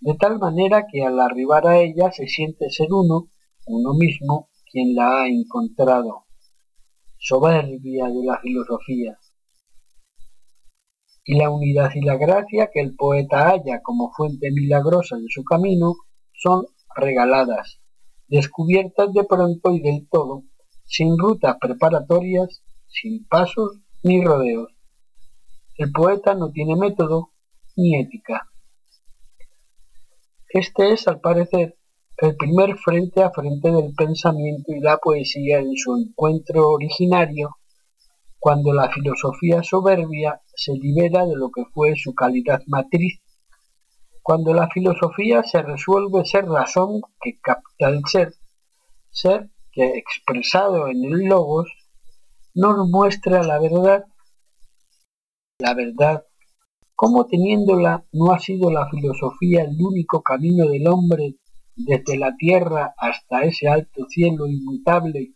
de 0.00 0.14
tal 0.14 0.38
manera 0.38 0.86
que 0.90 1.02
al 1.02 1.18
arribar 1.18 1.66
a 1.66 1.80
ella 1.80 2.12
se 2.12 2.28
siente 2.28 2.70
ser 2.70 2.92
uno, 2.92 3.30
uno 3.66 3.94
mismo, 3.94 4.48
quien 4.70 4.94
la 4.94 5.22
ha 5.22 5.28
encontrado. 5.28 6.26
Soberbia 7.18 8.06
de 8.06 8.24
la 8.24 8.38
filosofía. 8.38 9.18
Y 11.24 11.38
la 11.38 11.48
unidad 11.48 11.90
y 11.94 12.02
la 12.02 12.16
gracia 12.16 12.70
que 12.72 12.80
el 12.80 12.94
poeta 12.96 13.48
halla 13.48 13.80
como 13.82 14.12
fuente 14.12 14.50
milagrosa 14.52 15.16
de 15.16 15.28
su 15.28 15.42
camino 15.42 15.94
son 16.34 16.66
regaladas, 16.94 17.80
descubiertas 18.28 19.12
de 19.12 19.24
pronto 19.24 19.72
y 19.72 19.80
del 19.80 20.06
todo, 20.10 20.42
sin 20.84 21.18
rutas 21.18 21.56
preparatorias, 21.58 22.62
sin 22.88 23.26
pasos 23.26 23.80
ni 24.02 24.22
rodeos. 24.22 24.73
El 25.76 25.92
poeta 25.92 26.34
no 26.34 26.50
tiene 26.50 26.76
método 26.76 27.30
ni 27.76 28.00
ética. 28.00 28.48
Este 30.48 30.92
es, 30.92 31.08
al 31.08 31.20
parecer, 31.20 31.76
el 32.18 32.36
primer 32.36 32.76
frente 32.78 33.22
a 33.22 33.30
frente 33.30 33.70
del 33.72 33.92
pensamiento 33.94 34.72
y 34.72 34.80
la 34.80 34.98
poesía 34.98 35.58
en 35.58 35.76
su 35.76 35.96
encuentro 35.96 36.70
originario, 36.70 37.56
cuando 38.38 38.72
la 38.72 38.88
filosofía 38.90 39.62
soberbia 39.62 40.40
se 40.54 40.72
libera 40.74 41.26
de 41.26 41.34
lo 41.34 41.50
que 41.50 41.64
fue 41.72 41.94
su 41.96 42.14
calidad 42.14 42.60
matriz 42.66 43.20
cuando 44.24 44.54
la 44.54 44.70
filosofía 44.70 45.42
se 45.42 45.60
resuelve 45.60 46.24
ser 46.24 46.46
razón 46.46 47.02
que 47.20 47.38
capta 47.42 47.90
el 47.90 48.00
ser, 48.06 48.32
ser 49.10 49.50
que 49.70 49.98
expresado 49.98 50.88
en 50.88 51.04
el 51.04 51.28
logos 51.28 51.70
nos 52.54 52.88
muestra 52.88 53.42
la 53.42 53.58
verdad, 53.58 54.06
la 55.64 55.72
verdad 55.72 56.26
¿Cómo 56.94 57.26
teniéndola 57.26 58.04
no 58.12 58.32
ha 58.32 58.38
sido 58.38 58.70
la 58.70 58.88
filosofía 58.88 59.64
el 59.64 59.80
único 59.80 60.22
camino 60.22 60.68
del 60.68 60.86
hombre 60.86 61.36
desde 61.74 62.16
la 62.18 62.36
tierra 62.36 62.94
hasta 62.98 63.42
ese 63.42 63.66
alto 63.66 64.06
cielo 64.08 64.46
inmutable 64.46 65.32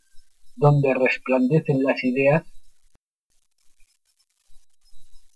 donde 0.54 0.94
resplandecen 0.94 1.82
las 1.82 2.04
ideas? 2.04 2.44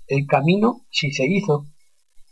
El 0.07 0.27
camino 0.27 0.87
sí 0.91 1.11
se 1.11 1.27
hizo, 1.27 1.67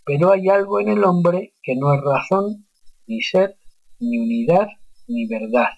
pero 0.04 0.30
hay 0.30 0.48
algo 0.48 0.78
en 0.80 0.90
el 0.90 1.02
hombre 1.02 1.54
que 1.62 1.74
no 1.74 1.92
es 1.92 2.00
razón, 2.00 2.68
ni 3.08 3.22
ser, 3.22 3.56
ni 3.98 4.18
unidad, 4.18 4.68
ni 5.08 5.26
verdad. 5.26 5.70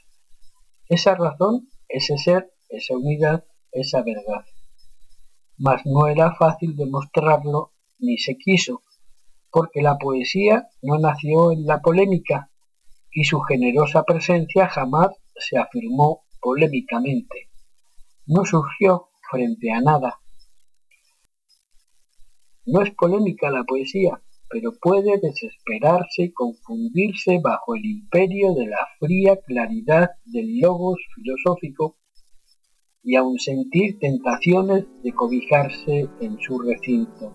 Esa 0.87 1.15
razón, 1.15 1.69
ese 1.89 2.19
ser, 2.19 2.53
esa 2.69 2.95
unidad, 2.95 3.45
esa 3.73 4.03
verdad. 4.03 4.45
Mas 5.65 5.81
no 5.87 6.09
era 6.09 6.35
fácil 6.35 6.75
demostrarlo 6.75 7.71
ni 8.01 8.19
se 8.19 8.37
quiso, 8.37 8.83
porque 9.49 9.81
la 9.81 9.97
poesía 9.97 10.69
no 10.83 10.99
nació 10.99 11.53
en 11.53 11.67
la 11.67 11.81
polémica 11.81 12.51
y 13.13 13.23
su 13.23 13.41
generosa 13.43 14.03
presencia 14.03 14.67
jamás 14.67 15.11
se 15.37 15.57
afirmó 15.59 16.25
polémicamente. 16.41 17.49
No 18.27 18.45
surgió 18.45 19.11
frente 19.31 19.71
a 19.71 19.81
nada. 19.81 20.19
No 22.67 22.83
es 22.83 22.93
polémica 22.95 23.49
la 23.49 23.63
poesía, 23.63 24.21
pero 24.51 24.73
puede 24.81 25.21
desesperarse 25.21 26.25
y 26.25 26.33
confundirse 26.33 27.39
bajo 27.41 27.77
el 27.77 27.85
imperio 27.85 28.53
de 28.55 28.67
la 28.67 28.85
fría 28.99 29.37
claridad 29.47 30.11
del 30.25 30.59
logos 30.59 30.99
filosófico 31.15 31.99
y 33.03 33.17
aun 33.17 33.39
sentir 33.39 33.99
tentaciones 33.99 34.87
de 35.03 35.13
cobijarse 35.13 36.09
en 36.21 36.39
su 36.41 36.59
recinto 36.61 37.35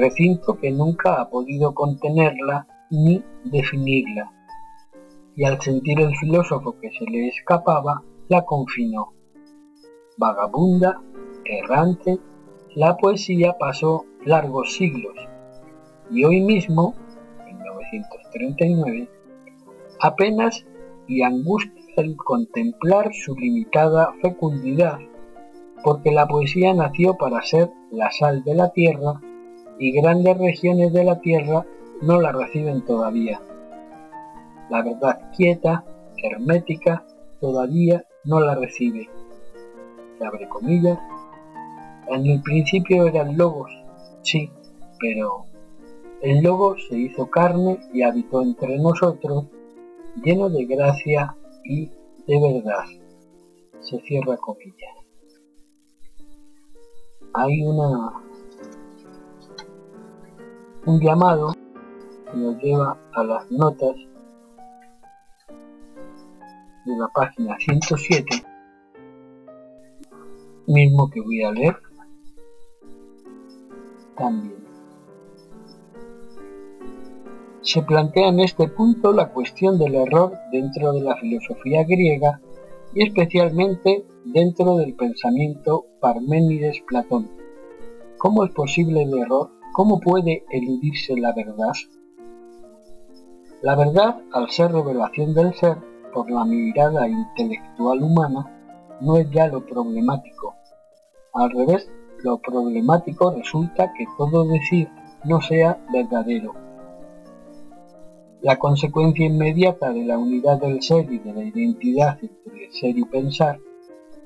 recinto 0.00 0.58
que 0.58 0.70
nunca 0.70 1.20
ha 1.20 1.28
podido 1.28 1.74
contenerla 1.74 2.66
ni 2.90 3.22
definirla, 3.44 4.32
y 5.36 5.44
al 5.44 5.60
sentir 5.60 6.00
el 6.00 6.16
filósofo 6.16 6.78
que 6.80 6.90
se 6.90 7.04
le 7.04 7.28
escapaba, 7.28 8.02
la 8.28 8.44
confinó. 8.44 9.12
Vagabunda, 10.16 11.00
errante, 11.44 12.18
la 12.74 12.96
poesía 12.96 13.56
pasó 13.58 14.04
largos 14.24 14.74
siglos, 14.74 15.14
y 16.10 16.24
hoy 16.24 16.40
mismo, 16.40 16.94
en 17.46 17.56
1939, 17.58 19.08
apenas 20.00 20.64
y 21.06 21.22
angustia 21.22 21.79
el 21.96 22.16
contemplar 22.16 23.10
su 23.12 23.34
limitada 23.36 24.12
fecundidad, 24.22 24.98
porque 25.82 26.10
la 26.10 26.26
poesía 26.26 26.74
nació 26.74 27.16
para 27.16 27.42
ser 27.42 27.70
la 27.90 28.10
sal 28.10 28.44
de 28.44 28.54
la 28.54 28.70
tierra 28.70 29.20
y 29.78 29.92
grandes 29.92 30.36
regiones 30.38 30.92
de 30.92 31.04
la 31.04 31.20
tierra 31.20 31.64
no 32.02 32.20
la 32.20 32.32
reciben 32.32 32.84
todavía. 32.84 33.40
La 34.68 34.82
verdad 34.82 35.30
quieta, 35.36 35.84
hermética, 36.22 37.04
todavía 37.40 38.04
no 38.24 38.40
la 38.40 38.54
recibe. 38.54 39.08
Se 40.18 40.24
abre 40.24 40.48
comillas. 40.48 40.98
En 42.08 42.26
el 42.26 42.42
principio 42.42 43.06
eran 43.06 43.36
logos, 43.36 43.70
sí, 44.22 44.50
pero 44.98 45.44
el 46.22 46.42
lobo 46.42 46.76
se 46.76 46.98
hizo 46.98 47.30
carne 47.30 47.78
y 47.94 48.02
habitó 48.02 48.42
entre 48.42 48.78
nosotros, 48.78 49.46
lleno 50.22 50.50
de 50.50 50.66
gracia 50.66 51.36
y 51.64 51.90
de 52.26 52.40
verdad. 52.40 52.84
Se 53.80 53.98
cierra 54.00 54.36
comillas. 54.36 54.96
Hay 57.32 57.62
una 57.62 58.12
un 60.86 61.00
llamado 61.00 61.52
que 62.30 62.36
nos 62.36 62.56
lleva 62.62 62.98
a 63.12 63.24
las 63.24 63.50
notas 63.50 63.94
de 66.86 66.96
la 66.96 67.08
página 67.08 67.56
107, 67.58 68.42
mismo 70.66 71.10
que 71.10 71.20
voy 71.20 71.42
a 71.42 71.52
leer 71.52 71.76
también. 74.16 74.59
Se 77.62 77.82
plantea 77.82 78.28
en 78.28 78.40
este 78.40 78.68
punto 78.68 79.12
la 79.12 79.32
cuestión 79.32 79.78
del 79.78 79.94
error 79.94 80.32
dentro 80.50 80.92
de 80.92 81.02
la 81.02 81.16
filosofía 81.16 81.84
griega 81.84 82.40
y 82.94 83.06
especialmente 83.06 84.04
dentro 84.24 84.76
del 84.76 84.94
pensamiento 84.94 85.86
Parménides-Platón. 86.00 87.30
¿Cómo 88.18 88.44
es 88.44 88.52
posible 88.52 89.02
el 89.02 89.18
error 89.18 89.50
¿Cómo 89.72 90.00
puede 90.00 90.44
eludirse 90.50 91.16
la 91.16 91.32
verdad? 91.32 91.72
La 93.62 93.76
verdad, 93.76 94.20
al 94.32 94.50
ser 94.50 94.72
revelación 94.72 95.32
del 95.32 95.54
ser 95.54 95.78
por 96.12 96.28
la 96.28 96.44
mirada 96.44 97.08
intelectual 97.08 98.02
humana, 98.02 98.98
no 99.00 99.16
es 99.16 99.30
ya 99.30 99.46
lo 99.46 99.64
problemático. 99.64 100.56
Al 101.34 101.50
revés, 101.50 101.88
lo 102.24 102.38
problemático 102.38 103.30
resulta 103.30 103.92
que 103.96 104.06
todo 104.18 104.44
decir 104.44 104.88
no 105.24 105.40
sea 105.40 105.78
verdadero. 105.92 106.52
La 108.42 108.58
consecuencia 108.58 109.26
inmediata 109.26 109.92
de 109.92 110.04
la 110.04 110.18
unidad 110.18 110.60
del 110.60 110.82
ser 110.82 111.12
y 111.12 111.18
de 111.18 111.32
la 111.32 111.44
identidad 111.44 112.18
entre 112.22 112.70
ser 112.72 112.96
y 112.98 113.04
pensar, 113.04 113.60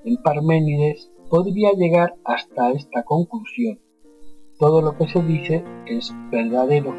en 0.04 0.16
Parménides, 0.22 1.10
podría 1.28 1.72
llegar 1.72 2.14
hasta 2.24 2.70
esta 2.70 3.02
conclusión 3.02 3.78
todo 4.58 4.80
lo 4.80 4.96
que 4.96 5.08
se 5.08 5.22
dice 5.22 5.64
es 5.86 6.12
verdadero. 6.30 6.94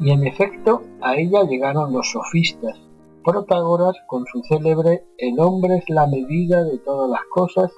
Y 0.00 0.10
en 0.10 0.26
efecto, 0.26 0.82
a 1.00 1.16
ella 1.16 1.44
llegaron 1.44 1.92
los 1.92 2.10
sofistas. 2.10 2.78
Protágoras, 3.24 3.96
con 4.06 4.24
su 4.26 4.42
célebre 4.42 5.04
El 5.16 5.38
hombre 5.40 5.76
es 5.76 5.88
la 5.88 6.06
medida 6.06 6.64
de 6.64 6.78
todas 6.78 7.10
las 7.10 7.22
cosas, 7.30 7.72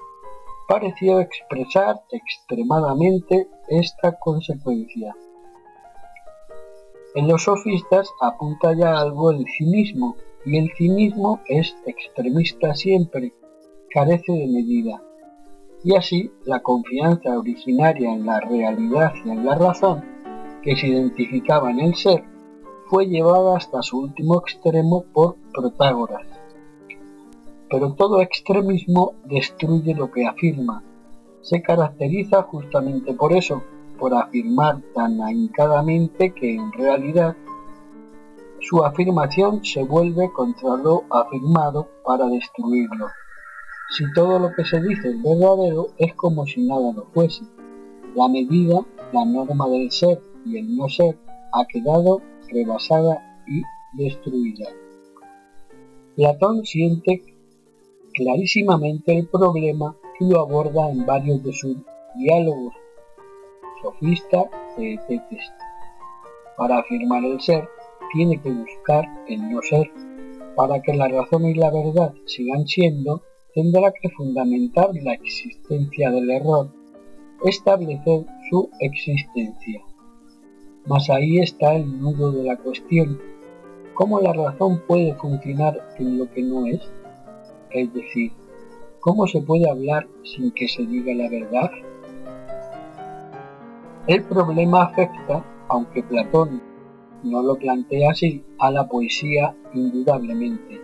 pareció 0.69 1.21
expresar 1.21 2.01
extremadamente 2.11 3.49
esta 3.69 4.19
consecuencia. 4.19 5.15
En 7.15 7.29
los 7.29 7.45
sofistas 7.45 8.09
apunta 8.21 8.73
ya 8.75 8.99
algo 8.99 9.31
el 9.31 9.45
cinismo, 9.57 10.17
y 10.45 10.59
el 10.59 10.71
cinismo 10.77 11.41
es 11.47 11.77
extremista 11.87 12.75
siempre, 12.75 13.33
carece 13.91 14.33
de 14.33 14.47
medida 14.47 15.03
y 15.83 15.97
así 15.97 16.31
la 16.45 16.61
confianza 16.61 17.39
originaria 17.39 18.13
en 18.13 18.27
la 18.27 18.41
realidad 18.41 19.13
y 19.25 19.31
en 19.31 19.47
la 19.47 19.55
razón 19.55 20.05
que 20.63 20.77
se 20.77 20.89
identificaba 20.89 21.71
en 21.71 21.81
el 21.81 21.95
ser 21.95 22.25
fue 22.87 23.07
llevada 23.07 23.57
hasta 23.57 23.83
su 23.83 23.99
último 23.99 24.41
extremo 24.41 25.05
por 25.13 25.37
Protágoras. 25.55 26.27
Pero 27.71 27.93
todo 27.95 28.21
extremismo 28.21 29.15
destruye 29.25 29.95
lo 29.95 30.11
que 30.11 30.27
afirma. 30.27 30.83
Se 31.41 31.63
caracteriza 31.63 32.43
justamente 32.43 33.15
por 33.15 33.33
eso, 33.33 33.63
por 34.01 34.15
afirmar 34.15 34.81
tan 34.95 35.21
ahincadamente 35.21 36.33
que 36.35 36.55
en 36.55 36.73
realidad 36.73 37.37
su 38.61 38.85
afirmación 38.85 39.65
se 39.65 39.85
vuelve 39.85 40.33
contra 40.33 40.77
lo 40.77 41.05
afirmado 41.11 41.89
para 42.05 42.27
destruirlo. 42.27 43.09
Si 43.97 44.05
todo 44.15 44.39
lo 44.39 44.53
que 44.55 44.65
se 44.65 44.81
dice 44.81 45.11
es 45.11 45.23
verdadero, 45.23 45.89
es 45.99 46.15
como 46.15 46.47
si 46.47 46.67
nada 46.67 46.93
lo 46.93 47.05
fuese. 47.13 47.45
La 48.15 48.29
medida, 48.29 48.81
la 49.13 49.25
norma 49.25 49.69
del 49.69 49.91
ser 49.91 50.21
y 50.47 50.57
el 50.57 50.77
no 50.77 50.89
ser 50.89 51.19
ha 51.53 51.65
quedado 51.67 52.23
rebasada 52.49 53.43
y 53.47 53.63
destruida. 54.03 54.69
Platón 56.17 56.65
siente 56.65 57.23
clarísimamente 58.13 59.17
el 59.17 59.27
problema 59.29 59.97
y 60.19 60.31
lo 60.31 60.41
aborda 60.41 60.91
en 60.91 61.07
varios 61.07 61.43
de 61.43 61.53
sus 61.53 61.77
diálogos. 62.17 62.75
Sofista 63.83 64.45
de 64.77 64.99
Tetes. 65.09 65.51
Para 66.57 66.79
afirmar 66.79 67.25
el 67.25 67.41
ser, 67.41 67.67
tiene 68.13 68.41
que 68.41 68.51
buscar 68.51 69.05
el 69.29 69.51
no 69.51 69.63
ser. 69.63 69.91
Para 70.57 70.83
que 70.83 70.93
la 70.93 71.09
razón 71.09 71.47
y 71.47 71.55
la 71.55 71.71
verdad 71.71 72.13
sigan 72.27 72.67
siendo, 72.67 73.23
tendrá 73.55 73.93
que 73.93 74.11
fundamentar 74.11 74.91
la 75.03 75.15
existencia 75.15 76.11
del 76.11 76.31
error, 76.31 76.71
establecer 77.45 78.27
su 78.51 78.69
existencia. 78.81 79.81
Mas 80.87 81.09
ahí 81.09 81.39
está 81.39 81.75
el 81.75 82.01
nudo 82.01 82.33
de 82.33 82.45
la 82.45 82.57
cuestión. 82.57 83.19
¿Cómo 83.95 84.21
la 84.21 84.33
razón 84.33 84.83
puede 84.87 85.15
funcionar 85.15 85.81
en 85.99 86.19
lo 86.19 86.31
que 86.33 86.43
no 86.43 86.67
es? 86.67 86.81
Es 87.71 87.93
decir, 87.95 88.33
¿cómo 89.01 89.27
se 89.27 89.41
puede 89.41 89.69
hablar 89.71 90.07
sin 90.25 90.51
que 90.51 90.69
se 90.69 90.85
diga 90.85 91.15
la 91.15 91.29
verdad? 91.29 91.71
El 94.07 94.25
problema 94.25 94.85
afecta, 94.85 95.45
aunque 95.69 96.03
Platón 96.03 96.63
no 97.23 97.43
lo 97.43 97.57
plantea 97.57 98.11
así, 98.11 98.45
a 98.59 98.71
la 98.71 98.89
poesía 98.89 99.55
indudablemente. 99.75 100.81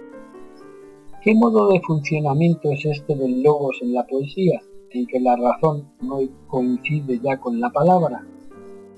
¿Qué 1.22 1.34
modo 1.34 1.72
de 1.72 1.80
funcionamiento 1.80 2.70
es 2.70 2.84
este 2.84 3.16
del 3.16 3.42
logos 3.42 3.78
en 3.82 3.94
la 3.94 4.06
poesía? 4.06 4.60
en 4.90 5.06
que 5.06 5.20
la 5.20 5.36
razón 5.36 5.92
no 6.00 6.18
coincide 6.46 7.20
ya 7.22 7.38
con 7.38 7.60
la 7.60 7.70
palabra? 7.70 8.26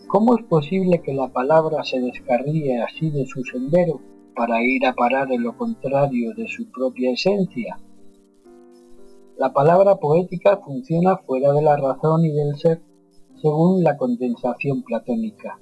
¿Cómo 0.07 0.37
es 0.37 0.45
posible 0.45 1.03
que 1.03 1.13
la 1.13 1.29
palabra 1.29 1.85
se 1.85 2.01
descarríe 2.01 2.81
así 2.83 3.11
de 3.11 3.27
su 3.27 3.45
sendero 3.45 4.01
para 4.35 4.63
ir 4.63 4.87
a 4.87 4.95
parar 4.95 5.31
en 5.33 5.43
lo 5.43 5.57
contrario 5.57 6.33
de 6.35 6.49
su 6.49 6.71
propia 6.71 7.13
esencia? 7.13 7.79
La 9.37 9.53
palabra 9.53 9.97
poética 9.97 10.57
funciona 10.59 11.17
fuera 11.19 11.53
de 11.53 11.63
la 11.63 11.77
razón 11.77 12.25
y 12.25 12.33
del 12.33 12.57
ser 12.57 12.81
según 13.41 13.85
la 13.85 13.97
condensación 13.97 14.83
platónica. 14.83 15.59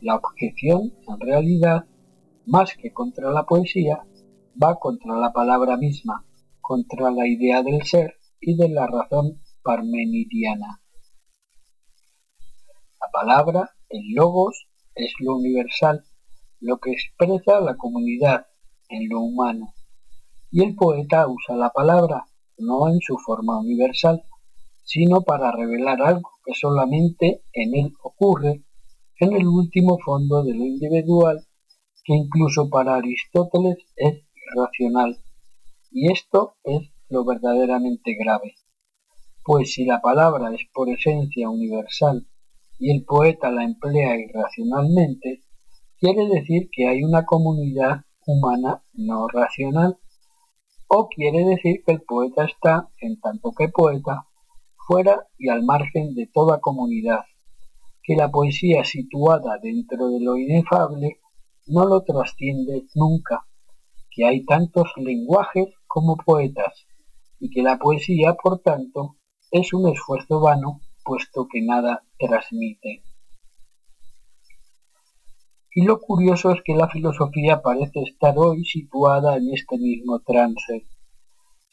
La 0.00 0.16
objeción, 0.16 0.92
en 1.08 1.20
realidad, 1.20 1.86
más 2.46 2.74
que 2.76 2.92
contra 2.92 3.30
la 3.30 3.44
poesía, 3.44 4.04
va 4.62 4.78
contra 4.78 5.16
la 5.16 5.32
palabra 5.32 5.76
misma, 5.76 6.24
contra 6.60 7.10
la 7.10 7.26
idea 7.26 7.62
del 7.62 7.82
ser 7.82 8.14
y 8.40 8.56
de 8.56 8.68
la 8.68 8.86
razón 8.86 9.40
parmenidiana. 9.62 10.80
La 13.00 13.10
palabra, 13.12 13.70
el 13.88 14.14
logos, 14.14 14.68
es 14.94 15.12
lo 15.18 15.36
universal, 15.36 16.04
lo 16.60 16.78
que 16.78 16.92
expresa 16.92 17.60
la 17.60 17.76
comunidad 17.76 18.46
en 18.88 19.08
lo 19.08 19.20
humano. 19.20 19.74
Y 20.50 20.62
el 20.62 20.76
poeta 20.76 21.26
usa 21.26 21.56
la 21.56 21.70
palabra, 21.70 22.26
no 22.58 22.88
en 22.88 23.00
su 23.00 23.16
forma 23.18 23.58
universal, 23.58 24.22
sino 24.84 25.22
para 25.22 25.50
revelar 25.50 26.00
algo 26.00 26.33
que 26.44 26.54
solamente 26.54 27.42
en 27.52 27.74
él 27.74 27.92
ocurre, 28.02 28.64
en 29.18 29.32
el 29.32 29.46
último 29.46 29.98
fondo 30.04 30.42
de 30.42 30.54
lo 30.54 30.64
individual, 30.64 31.46
que 32.04 32.14
incluso 32.14 32.68
para 32.68 32.96
Aristóteles 32.96 33.78
es 33.96 34.24
irracional. 34.34 35.18
Y 35.90 36.12
esto 36.12 36.56
es 36.64 36.90
lo 37.08 37.24
verdaderamente 37.24 38.14
grave. 38.14 38.54
Pues 39.44 39.72
si 39.72 39.84
la 39.84 40.00
palabra 40.00 40.54
es 40.54 40.62
por 40.72 40.88
esencia 40.88 41.48
universal 41.48 42.26
y 42.78 42.90
el 42.90 43.04
poeta 43.04 43.50
la 43.50 43.64
emplea 43.64 44.16
irracionalmente, 44.16 45.42
quiere 45.98 46.26
decir 46.28 46.68
que 46.72 46.88
hay 46.88 47.02
una 47.02 47.24
comunidad 47.24 48.04
humana 48.26 48.82
no 48.94 49.28
racional, 49.28 49.98
o 50.88 51.08
quiere 51.08 51.44
decir 51.44 51.82
que 51.84 51.92
el 51.92 52.02
poeta 52.02 52.44
está, 52.44 52.90
en 52.98 53.20
tanto 53.20 53.52
que 53.52 53.68
poeta, 53.68 54.26
fuera 54.86 55.26
y 55.38 55.48
al 55.48 55.62
margen 55.62 56.14
de 56.14 56.26
toda 56.26 56.60
comunidad, 56.60 57.24
que 58.02 58.16
la 58.16 58.30
poesía 58.30 58.84
situada 58.84 59.58
dentro 59.62 60.08
de 60.10 60.20
lo 60.20 60.36
inefable 60.36 61.20
no 61.66 61.86
lo 61.86 62.02
trasciende 62.02 62.84
nunca, 62.94 63.46
que 64.10 64.26
hay 64.26 64.44
tantos 64.44 64.92
lenguajes 64.96 65.68
como 65.86 66.16
poetas, 66.16 66.86
y 67.40 67.50
que 67.50 67.62
la 67.62 67.78
poesía, 67.78 68.34
por 68.34 68.60
tanto, 68.60 69.16
es 69.50 69.72
un 69.72 69.88
esfuerzo 69.90 70.40
vano, 70.40 70.80
puesto 71.04 71.46
que 71.50 71.62
nada 71.62 72.04
transmite. 72.18 73.02
Y 75.74 75.82
lo 75.82 76.00
curioso 76.00 76.52
es 76.52 76.60
que 76.64 76.74
la 76.74 76.88
filosofía 76.88 77.60
parece 77.60 78.02
estar 78.02 78.34
hoy 78.38 78.64
situada 78.64 79.36
en 79.36 79.52
este 79.52 79.76
mismo 79.76 80.20
trance. 80.20 80.86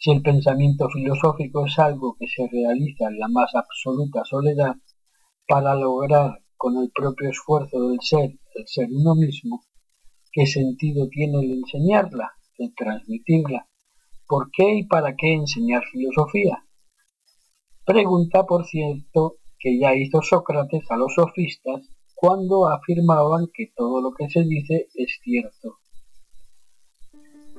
Si 0.04 0.10
el 0.10 0.24
pensamiento 0.24 0.90
filosófico 0.90 1.68
es 1.68 1.78
algo 1.78 2.16
que 2.20 2.26
se 2.26 2.48
realiza 2.52 3.08
en 3.08 3.20
la 3.20 3.28
más 3.28 3.54
absoluta 3.54 4.26
soledad, 4.26 4.74
para 5.48 5.76
lograr 5.76 6.42
con 6.58 6.76
el 6.78 6.90
propio 6.90 7.30
esfuerzo 7.30 7.88
del 7.88 8.00
ser, 8.02 8.32
el 8.56 8.66
ser 8.66 8.88
uno 8.92 9.14
mismo, 9.14 9.62
¿qué 10.32 10.48
sentido 10.48 11.08
tiene 11.08 11.42
el 11.42 11.52
enseñarla, 11.52 12.32
el 12.58 12.74
transmitirla? 12.74 13.68
¿Por 14.28 14.50
qué 14.50 14.80
y 14.80 14.88
para 14.88 15.16
qué 15.16 15.36
enseñar 15.36 15.84
filosofía? 15.92 16.66
Pregunta, 17.86 18.48
por 18.48 18.66
cierto, 18.66 19.36
que 19.60 19.78
ya 19.80 19.94
hizo 19.94 20.24
Sócrates 20.24 20.90
a 20.90 20.98
los 20.98 21.14
sofistas 21.14 21.88
cuando 22.16 22.68
afirmaban 22.68 23.50
que 23.54 23.72
todo 23.76 24.02
lo 24.02 24.14
que 24.14 24.28
se 24.32 24.42
dice 24.46 24.88
es 24.96 25.20
cierto. 25.24 25.78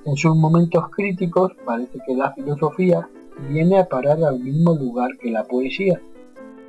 En 0.05 0.17
sus 0.17 0.35
momentos 0.35 0.91
críticos 0.91 1.53
parece 1.65 2.01
que 2.05 2.17
la 2.17 2.33
filosofía 2.33 3.09
viene 3.49 3.79
a 3.79 3.89
parar 3.89 4.23
al 4.25 4.41
mismo 4.41 4.75
lugar 4.75 5.17
que 5.19 5.31
la 5.31 5.45
poesía, 5.45 6.01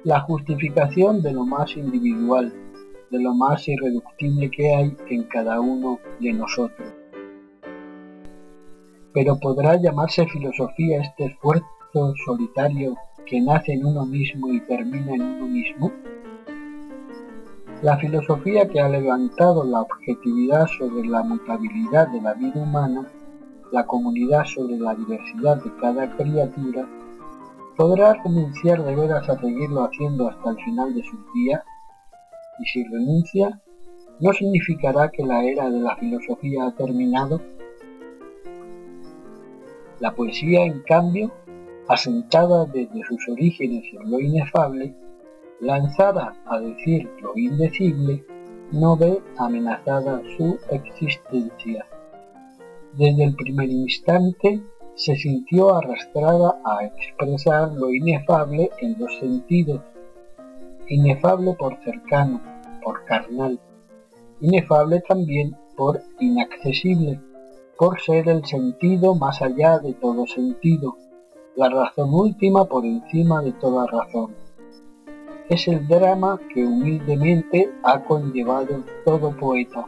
la 0.04 0.20
justificación 0.20 1.24
de 1.24 1.34
lo 1.34 1.44
más 1.44 1.76
individual, 1.76 2.54
de 3.10 3.20
lo 3.20 3.34
más 3.34 3.68
irreductible 3.68 4.52
que 4.52 4.76
hay 4.76 4.96
en 5.10 5.24
cada 5.24 5.60
uno 5.60 6.00
de 6.20 6.32
nosotros. 6.32 6.88
Pero 9.14 9.40
¿podrá 9.40 9.82
llamarse 9.82 10.28
filosofía 10.28 11.02
este 11.02 11.26
esfuerzo 11.26 12.14
solitario 12.26 12.96
que 13.26 13.42
nace 13.42 13.74
en 13.74 13.84
uno 13.84 14.06
mismo 14.06 14.54
y 14.54 14.60
termina 14.62 15.12
en 15.16 15.22
uno 15.24 15.48
mismo? 15.48 15.92
La 17.82 17.98
filosofía 17.98 18.68
que 18.68 18.80
ha 18.80 18.90
levantado 18.90 19.64
la 19.64 19.82
objetividad 19.82 20.68
sobre 20.68 21.08
la 21.08 21.24
mutabilidad 21.24 22.10
de 22.10 22.22
la 22.22 22.36
vida 22.36 22.62
humana 22.62 23.08
la 23.74 23.88
comunidad 23.88 24.46
sobre 24.46 24.78
la 24.78 24.94
diversidad 24.94 25.58
de 25.64 25.76
cada 25.82 26.16
criatura, 26.16 26.88
podrá 27.76 28.14
renunciar 28.24 28.84
de 28.84 28.96
veras 28.96 29.28
a 29.28 29.40
seguirlo 29.40 29.86
haciendo 29.86 30.30
hasta 30.30 30.52
el 30.52 30.58
final 30.58 30.94
de 30.94 31.02
sus 31.02 31.20
días, 31.34 31.64
y 32.60 32.66
si 32.66 32.84
renuncia, 32.84 33.60
¿no 34.20 34.32
significará 34.32 35.10
que 35.10 35.26
la 35.26 35.44
era 35.44 35.72
de 35.72 35.80
la 35.80 35.96
filosofía 35.96 36.68
ha 36.68 36.76
terminado? 36.76 37.42
La 40.00 40.12
poesía, 40.14 40.66
en 40.66 40.82
cambio, 40.82 41.32
asentada 41.88 42.66
desde 42.66 43.04
sus 43.06 43.28
orígenes 43.28 43.86
en 43.92 44.12
lo 44.12 44.20
inefable, 44.20 44.94
lanzada 45.62 46.36
a 46.46 46.60
decir 46.60 47.10
lo 47.24 47.36
indecible, 47.36 48.24
no 48.72 48.96
ve 48.96 49.20
amenazada 49.38 50.22
su 50.38 50.60
existencia 50.70 51.88
desde 52.98 53.24
el 53.24 53.36
primer 53.36 53.70
instante 53.70 54.62
se 54.96 55.16
sintió 55.16 55.76
arrastrada 55.76 56.62
a 56.64 56.86
expresar 56.86 57.74
lo 57.74 57.92
inefable 57.92 58.70
en 58.80 58.96
dos 58.98 59.12
sentidos. 59.20 59.82
Inefable 60.88 61.54
por 61.54 61.78
cercano, 61.84 62.40
por 62.84 63.04
carnal. 63.06 63.60
Inefable 64.42 65.02
también 65.08 65.56
por 65.76 66.02
inaccesible, 66.20 67.20
por 67.78 68.00
ser 68.00 68.30
el 68.30 68.46
sentido 68.46 69.16
más 69.16 69.42
allá 69.42 69.80
de 69.80 69.94
todo 69.94 70.28
sentido, 70.28 70.96
la 71.56 71.70
razón 71.70 72.14
última 72.14 72.66
por 72.66 72.86
encima 72.86 73.42
de 73.42 73.54
toda 73.54 73.88
razón. 73.88 74.36
Es 75.50 75.68
el 75.68 75.88
drama 75.88 76.40
que 76.54 76.64
humildemente 76.64 77.72
ha 77.84 78.04
conllevado 78.04 78.84
todo 79.04 79.36
poeta, 79.36 79.86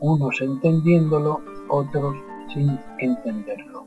unos 0.00 0.40
entendiéndolo 0.40 1.40
otros 1.68 2.16
sin 2.52 2.78
entenderlo. 2.98 3.86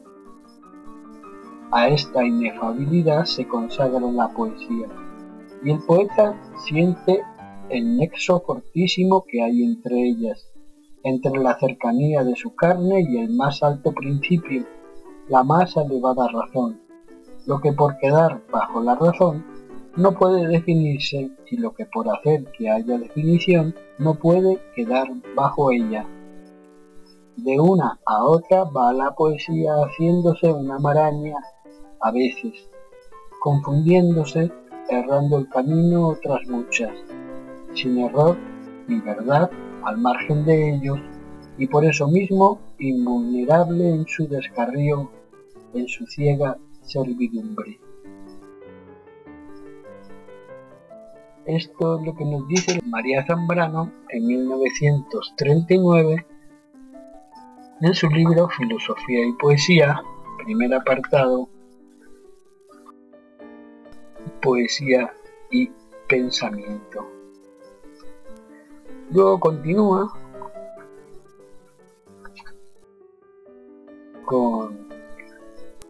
A 1.71 1.88
esta 1.88 2.25
inefabilidad 2.25 3.25
se 3.25 3.47
consagra 3.47 3.99
la 4.11 4.30
poesía, 4.30 4.88
y 5.63 5.71
el 5.71 5.80
poeta 5.84 6.36
siente 6.65 7.21
el 7.69 7.97
nexo 7.97 8.41
fortísimo 8.41 9.23
que 9.27 9.43
hay 9.43 9.63
entre 9.63 10.01
ellas, 10.01 10.49
entre 11.03 11.39
la 11.39 11.57
cercanía 11.59 12.23
de 12.23 12.36
su 12.36 12.55
carne 12.55 13.05
y 13.07 13.17
el 13.17 13.36
más 13.36 13.61
alto 13.63 13.91
principio, 13.91 14.65
la 15.27 15.43
más 15.43 15.77
elevada 15.77 16.27
razón, 16.27 16.82
lo 17.45 17.61
que 17.61 17.71
por 17.73 17.97
quedar 17.97 18.41
bajo 18.51 18.82
la 18.82 18.95
razón 18.95 19.45
no 19.95 20.13
puede 20.13 20.47
definirse 20.47 21.32
y 21.49 21.57
lo 21.57 21.73
que 21.73 21.86
por 21.86 22.07
hacer 22.09 22.45
que 22.57 22.69
haya 22.69 22.97
definición 22.97 23.75
no 23.97 24.15
puede 24.15 24.59
quedar 24.75 25.07
bajo 25.36 25.71
ella. 25.71 26.05
De 27.44 27.58
una 27.58 27.98
a 28.06 28.26
otra 28.26 28.66
va 28.66 28.92
la 28.92 29.16
poesía 29.16 29.72
haciéndose 29.76 30.52
una 30.52 30.78
maraña, 30.78 31.38
a 32.02 32.12
veces, 32.12 32.68
confundiéndose, 33.40 34.52
errando 34.90 35.38
el 35.38 35.48
camino 35.48 36.10
otras 36.10 36.46
muchas, 36.50 36.92
sin 37.76 37.98
error 38.00 38.38
ni 38.90 39.00
verdad 39.00 39.50
al 39.84 39.98
margen 40.00 40.44
de 40.44 40.76
ellos, 40.76 41.00
y 41.58 41.66
por 41.68 41.86
eso 41.86 42.10
mismo 42.10 42.60
invulnerable 42.78 43.88
en 43.88 44.06
su 44.06 44.28
descarrío, 44.28 45.10
en 45.74 45.88
su 45.88 46.06
ciega 46.08 46.58
servidumbre. 46.82 47.80
Esto 51.46 52.00
es 52.00 52.06
lo 52.06 52.14
que 52.16 52.26
nos 52.26 52.46
dice 52.50 52.82
María 52.86 53.26
Zambrano 53.26 53.94
en 54.10 54.28
1939 54.28 56.26
en 57.82 57.93
su 57.93 58.07
libro 58.09 58.49
Filosofía 58.49 59.25
y 59.25 59.34
Poesía, 59.34 60.01
primer 60.43 60.73
apartado, 60.73 61.49
Poesía 64.41 65.13
y 65.51 65.69
Pensamiento. 66.07 67.07
Luego 69.11 69.39
continúa 69.39 70.13
con 74.25 74.88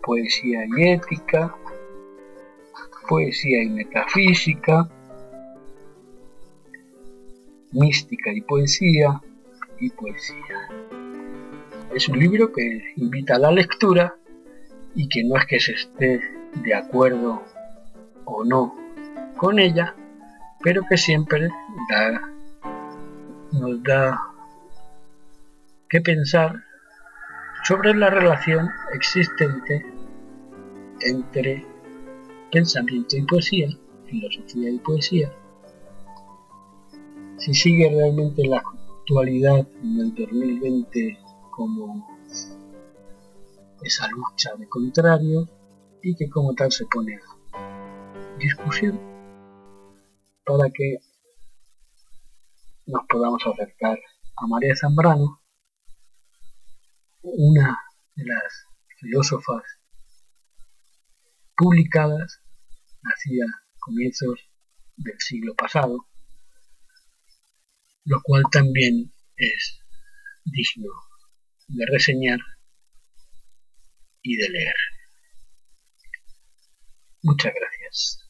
Poesía 0.03 0.65
y 0.65 0.89
Ética, 0.89 1.55
poesía 3.07 3.63
y 3.63 3.69
metafísica, 3.69 4.87
mística 7.71 8.31
y 8.31 8.41
poesía, 8.41 9.21
y 9.79 9.89
poesía. 9.89 10.78
Es 11.93 12.07
un 12.07 12.19
libro 12.19 12.51
que 12.51 12.93
invita 12.97 13.35
a 13.35 13.39
la 13.39 13.51
lectura 13.51 14.15
y 14.95 15.07
que 15.09 15.23
no 15.23 15.37
es 15.37 15.45
que 15.47 15.59
se 15.59 15.71
esté 15.73 16.21
de 16.63 16.73
acuerdo 16.75 17.43
o 18.25 18.43
no 18.45 18.75
con 19.37 19.57
ella, 19.57 19.95
pero 20.61 20.83
que 20.87 20.97
siempre 20.97 21.49
nos 23.53 23.83
da 23.83 24.21
que 25.89 26.01
pensar 26.01 26.63
sobre 27.63 27.95
la 27.95 28.09
relación 28.09 28.69
existente 28.93 29.83
entre 31.01 31.65
pensamiento 32.51 33.17
y 33.17 33.23
poesía, 33.23 33.69
filosofía 34.05 34.69
y 34.69 34.77
poesía, 34.79 35.31
si 37.37 37.53
sigue 37.53 37.89
realmente 37.89 38.45
la 38.47 38.61
actualidad 39.01 39.67
en 39.81 39.99
el 39.99 40.13
2020 40.13 41.28
como 41.59 42.07
esa 43.83 44.07
lucha 44.07 44.55
de 44.55 44.69
contrarios 44.69 45.49
y 46.01 46.15
que 46.15 46.29
como 46.29 46.53
tal 46.53 46.71
se 46.71 46.85
pone 46.85 47.17
a 47.17 48.37
discusión 48.37 48.97
para 50.45 50.69
que 50.73 50.99
nos 52.85 53.01
podamos 53.09 53.45
acercar 53.45 53.99
a 54.37 54.47
María 54.47 54.73
Zambrano, 54.73 55.41
una 57.23 57.77
de 58.15 58.23
las 58.25 58.65
filósofas 58.97 59.63
publicadas, 61.57 62.41
nacida 63.01 63.47
a 63.47 63.79
comienzos 63.79 64.39
del 64.95 65.19
siglo 65.19 65.55
pasado, 65.55 66.07
lo 68.05 68.21
cual 68.23 68.43
también 68.49 69.11
es 69.35 69.81
digno 70.45 71.08
de 71.69 71.85
reseñar 71.91 72.39
y 74.21 74.35
de 74.37 74.49
leer. 74.49 74.75
Muchas 77.21 77.53
gracias. 77.53 78.28